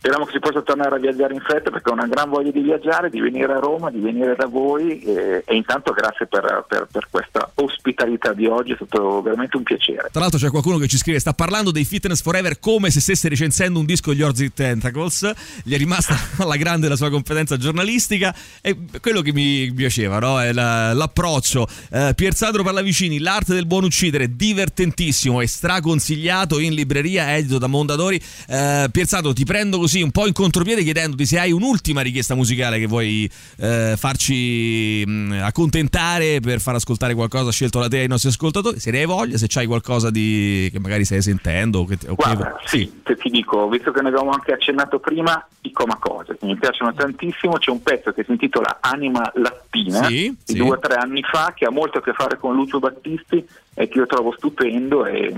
Speriamo 0.00 0.24
che 0.24 0.32
si 0.32 0.38
possa 0.38 0.62
tornare 0.62 0.96
a 0.96 0.98
viaggiare 0.98 1.34
in 1.34 1.40
fretta 1.40 1.68
perché 1.70 1.90
ho 1.90 1.92
una 1.92 2.06
gran 2.06 2.30
voglia 2.30 2.50
di 2.50 2.62
viaggiare, 2.62 3.10
di 3.10 3.20
venire 3.20 3.52
a 3.52 3.58
Roma, 3.58 3.90
di 3.90 3.98
venire 3.98 4.34
da 4.34 4.46
voi 4.46 4.98
e, 5.02 5.42
e 5.44 5.54
intanto 5.54 5.92
grazie 5.92 6.26
per, 6.26 6.64
per, 6.66 6.88
per, 6.90 7.08
questa 7.10 7.50
ospitalità 7.56 8.32
di 8.32 8.46
oggi, 8.46 8.72
è 8.72 8.76
stato 8.76 9.20
veramente 9.20 9.58
un 9.58 9.62
piacere. 9.62 10.08
Tra 10.10 10.22
l'altro 10.22 10.38
c'è 10.38 10.48
qualcuno 10.48 10.78
che 10.78 10.88
ci 10.88 10.96
scrive, 10.96 11.18
sta 11.18 11.34
parlando 11.34 11.70
dei 11.70 11.84
Fitness 11.84 12.22
Forever 12.22 12.58
come 12.60 12.88
se 12.88 12.98
stesse 12.98 13.28
recensendo 13.28 13.78
un 13.78 13.84
disco 13.84 14.14
di 14.14 14.22
Orzi 14.22 14.50
Tentacles, 14.54 15.32
gli 15.64 15.74
è 15.74 15.76
rimasta 15.76 16.16
alla 16.42 16.56
grande 16.56 16.88
la 16.88 16.96
sua 16.96 17.10
competenza 17.10 17.58
giornalistica 17.58 18.34
e 18.62 18.74
quello 19.02 19.20
che 19.20 19.34
mi 19.34 19.70
piaceva 19.74 20.18
no? 20.18 20.40
è 20.40 20.54
la, 20.54 20.94
l'approccio. 20.94 21.68
Eh, 21.90 22.14
Piersandro 22.16 22.62
Pallavicini, 22.62 23.18
l'arte 23.18 23.52
del 23.52 23.66
buon 23.66 23.84
uccidere, 23.84 24.34
divertentissimo 24.34 25.42
e 25.42 25.46
straconsigliato 25.46 26.58
in 26.58 26.72
libreria, 26.72 27.36
edito 27.36 27.58
da 27.58 27.66
Mondadori. 27.66 28.18
Eh, 28.48 28.88
Piersandro 28.90 29.34
ti 29.34 29.44
prendo 29.44 29.76
così 29.76 29.89
così 29.90 30.02
un 30.02 30.12
po' 30.12 30.28
in 30.28 30.32
contropiede 30.32 30.84
chiedendoti 30.84 31.26
se 31.26 31.40
hai 31.40 31.50
un'ultima 31.50 32.00
richiesta 32.00 32.36
musicale 32.36 32.78
che 32.78 32.86
vuoi 32.86 33.28
eh, 33.58 33.94
farci 33.96 35.02
mh, 35.04 35.40
accontentare 35.42 36.38
per 36.38 36.60
far 36.60 36.76
ascoltare 36.76 37.12
qualcosa 37.12 37.50
scelto 37.50 37.80
da 37.80 37.88
te 37.88 37.98
ai 37.98 38.06
nostri 38.06 38.28
ascoltatori, 38.28 38.78
se 38.78 38.92
ne 38.92 39.00
hai 39.00 39.06
voglia, 39.06 39.36
se 39.36 39.46
c'hai 39.48 39.66
qualcosa 39.66 40.10
di, 40.10 40.68
che 40.70 40.78
magari 40.78 41.04
stai 41.04 41.22
sentendo. 41.22 41.84
Che, 41.86 41.94
okay. 42.06 42.14
Guarda, 42.14 42.60
sì, 42.66 43.00
te 43.02 43.16
ti 43.16 43.30
dico, 43.30 43.68
visto 43.68 43.90
che 43.90 44.00
ne 44.00 44.08
avevamo 44.08 44.30
anche 44.30 44.52
accennato 44.52 45.00
prima, 45.00 45.44
i 45.62 45.72
Coma 45.72 45.96
Cose, 45.96 46.38
che 46.38 46.46
mi 46.46 46.56
piacciono 46.56 46.94
tantissimo, 46.94 47.58
c'è 47.58 47.72
un 47.72 47.82
pezzo 47.82 48.12
che 48.12 48.22
si 48.22 48.30
intitola 48.30 48.78
Anima 48.80 49.28
Lattina, 49.34 50.04
sì, 50.04 50.30
di 50.44 50.52
sì. 50.52 50.56
due 50.56 50.76
o 50.76 50.78
tre 50.78 50.94
anni 50.94 51.22
fa, 51.22 51.52
che 51.56 51.64
ha 51.64 51.70
molto 51.70 51.98
a 51.98 52.02
che 52.02 52.12
fare 52.12 52.38
con 52.38 52.54
Lucio 52.54 52.78
Battisti 52.78 53.44
e 53.74 53.88
che 53.88 53.98
io 53.98 54.06
trovo 54.06 54.32
stupendo 54.36 55.04
e 55.06 55.34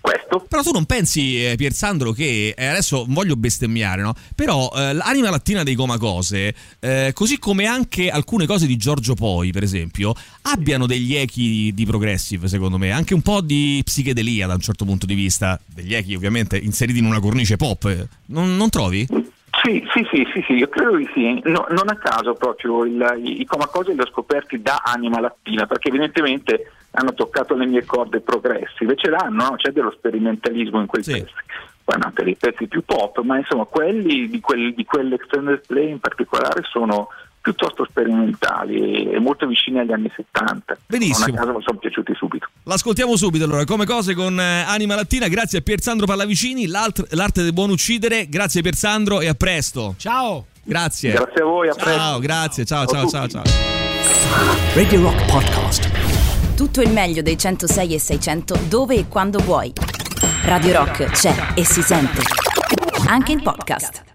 questo. 0.00 0.44
Però 0.48 0.62
tu 0.62 0.70
non 0.70 0.84
pensi, 0.84 1.44
eh, 1.44 1.56
Piersandro, 1.56 2.12
che 2.12 2.54
eh, 2.56 2.66
adesso 2.66 3.04
voglio 3.08 3.36
bestemmiare, 3.36 4.02
no? 4.02 4.14
Però 4.34 4.70
eh, 4.74 4.92
l'anima 4.92 5.30
lattina 5.30 5.62
dei 5.62 5.74
Comacose, 5.74 6.54
eh, 6.80 7.10
così 7.14 7.38
come 7.38 7.66
anche 7.66 8.10
alcune 8.10 8.46
cose 8.46 8.66
di 8.66 8.76
Giorgio 8.76 9.14
Poi, 9.14 9.52
per 9.52 9.62
esempio, 9.62 10.14
abbiano 10.42 10.86
degli 10.86 11.14
echi 11.14 11.72
di 11.74 11.84
progressive, 11.84 12.48
secondo 12.48 12.78
me, 12.78 12.90
anche 12.90 13.14
un 13.14 13.22
po' 13.22 13.40
di 13.40 13.80
psichedelia 13.84 14.46
da 14.46 14.54
un 14.54 14.60
certo 14.60 14.84
punto 14.84 15.06
di 15.06 15.14
vista, 15.14 15.60
degli 15.66 15.94
echi 15.94 16.14
ovviamente 16.14 16.56
inseriti 16.56 16.98
in 16.98 17.04
una 17.04 17.20
cornice 17.20 17.56
pop, 17.56 18.08
non, 18.26 18.56
non 18.56 18.70
trovi? 18.70 19.06
Sì, 19.62 19.86
sì, 19.92 20.06
sì, 20.10 20.26
sì, 20.32 20.42
sì, 20.46 20.52
io 20.54 20.68
credo 20.68 20.96
di 20.96 21.08
sì. 21.12 21.40
No, 21.44 21.66
non 21.70 21.88
a 21.88 21.96
caso 21.96 22.34
proprio 22.34 22.84
il, 22.84 23.20
i 23.22 23.44
Comacose 23.44 23.92
li 23.92 24.00
ho 24.00 24.06
scoperti 24.06 24.62
da 24.62 24.80
Anima 24.84 25.20
Lattina, 25.20 25.66
perché 25.66 25.88
evidentemente 25.88 26.72
hanno 26.92 27.12
toccato 27.12 27.54
le 27.54 27.66
mie 27.66 27.84
corde 27.84 28.20
progressive, 28.20 28.96
ce 28.96 29.10
l'hanno, 29.10 29.50
no? 29.50 29.56
c'è 29.56 29.70
dello 29.70 29.90
sperimentalismo 29.90 30.80
in 30.80 30.86
quei 30.86 31.02
sì. 31.02 31.12
pezzi. 31.12 31.32
Anche 31.92 32.22
dei 32.22 32.36
pezzi 32.36 32.68
più 32.68 32.84
pop, 32.84 33.18
ma 33.22 33.36
insomma 33.36 33.64
quelli 33.64 34.28
di, 34.28 34.38
quel, 34.38 34.74
di 34.74 34.84
quell'extended 34.84 35.66
play 35.66 35.90
in 35.90 35.98
particolare 35.98 36.62
sono 36.62 37.08
piuttosto 37.40 37.86
sperimentali 37.88 39.10
e 39.10 39.18
molto 39.18 39.46
vicini 39.46 39.78
agli 39.78 39.92
anni 39.92 40.10
70. 40.14 40.78
Benissimo. 40.86 41.26
Non 41.26 41.36
a 41.36 41.38
caso 41.40 41.52
mi 41.56 41.62
sono 41.62 41.78
piaciuti 41.78 42.14
subito. 42.14 42.48
L'ascoltiamo 42.64 43.16
subito 43.16 43.44
allora, 43.44 43.64
come 43.64 43.86
cose 43.86 44.14
con 44.14 44.38
eh, 44.38 44.64
Anima 44.66 44.94
Lattina, 44.94 45.28
grazie 45.28 45.58
a 45.58 45.62
Piersandro 45.62 46.06
Pallavicini, 46.06 46.66
l'arte 46.66 47.42
del 47.42 47.52
buon 47.52 47.70
uccidere, 47.70 48.28
grazie 48.28 48.62
Piersandro 48.62 49.20
e 49.20 49.28
a 49.28 49.34
presto. 49.34 49.94
Ciao. 49.96 50.46
Grazie. 50.62 51.12
Grazie 51.12 51.42
a 51.42 51.44
voi, 51.44 51.68
a 51.68 51.74
presto. 51.74 51.90
Ciao, 51.90 52.18
grazie, 52.18 52.64
ciao, 52.64 52.86
ciao, 52.86 53.08
ciao, 53.08 53.26
ciao. 53.28 53.42
Radio 54.74 55.02
Rock 55.02 55.30
Podcast. 55.30 56.54
Tutto 56.54 56.82
il 56.82 56.92
meglio 56.92 57.22
dei 57.22 57.38
106 57.38 57.94
e 57.94 57.98
600 57.98 58.58
dove 58.68 58.94
e 58.94 59.08
quando 59.08 59.38
vuoi. 59.38 59.72
Radio 60.44 60.72
Rock 60.72 61.10
c'è 61.10 61.54
e 61.54 61.64
si 61.64 61.82
sente. 61.82 62.20
Anche 63.06 63.32
in 63.32 63.42
podcast. 63.42 64.09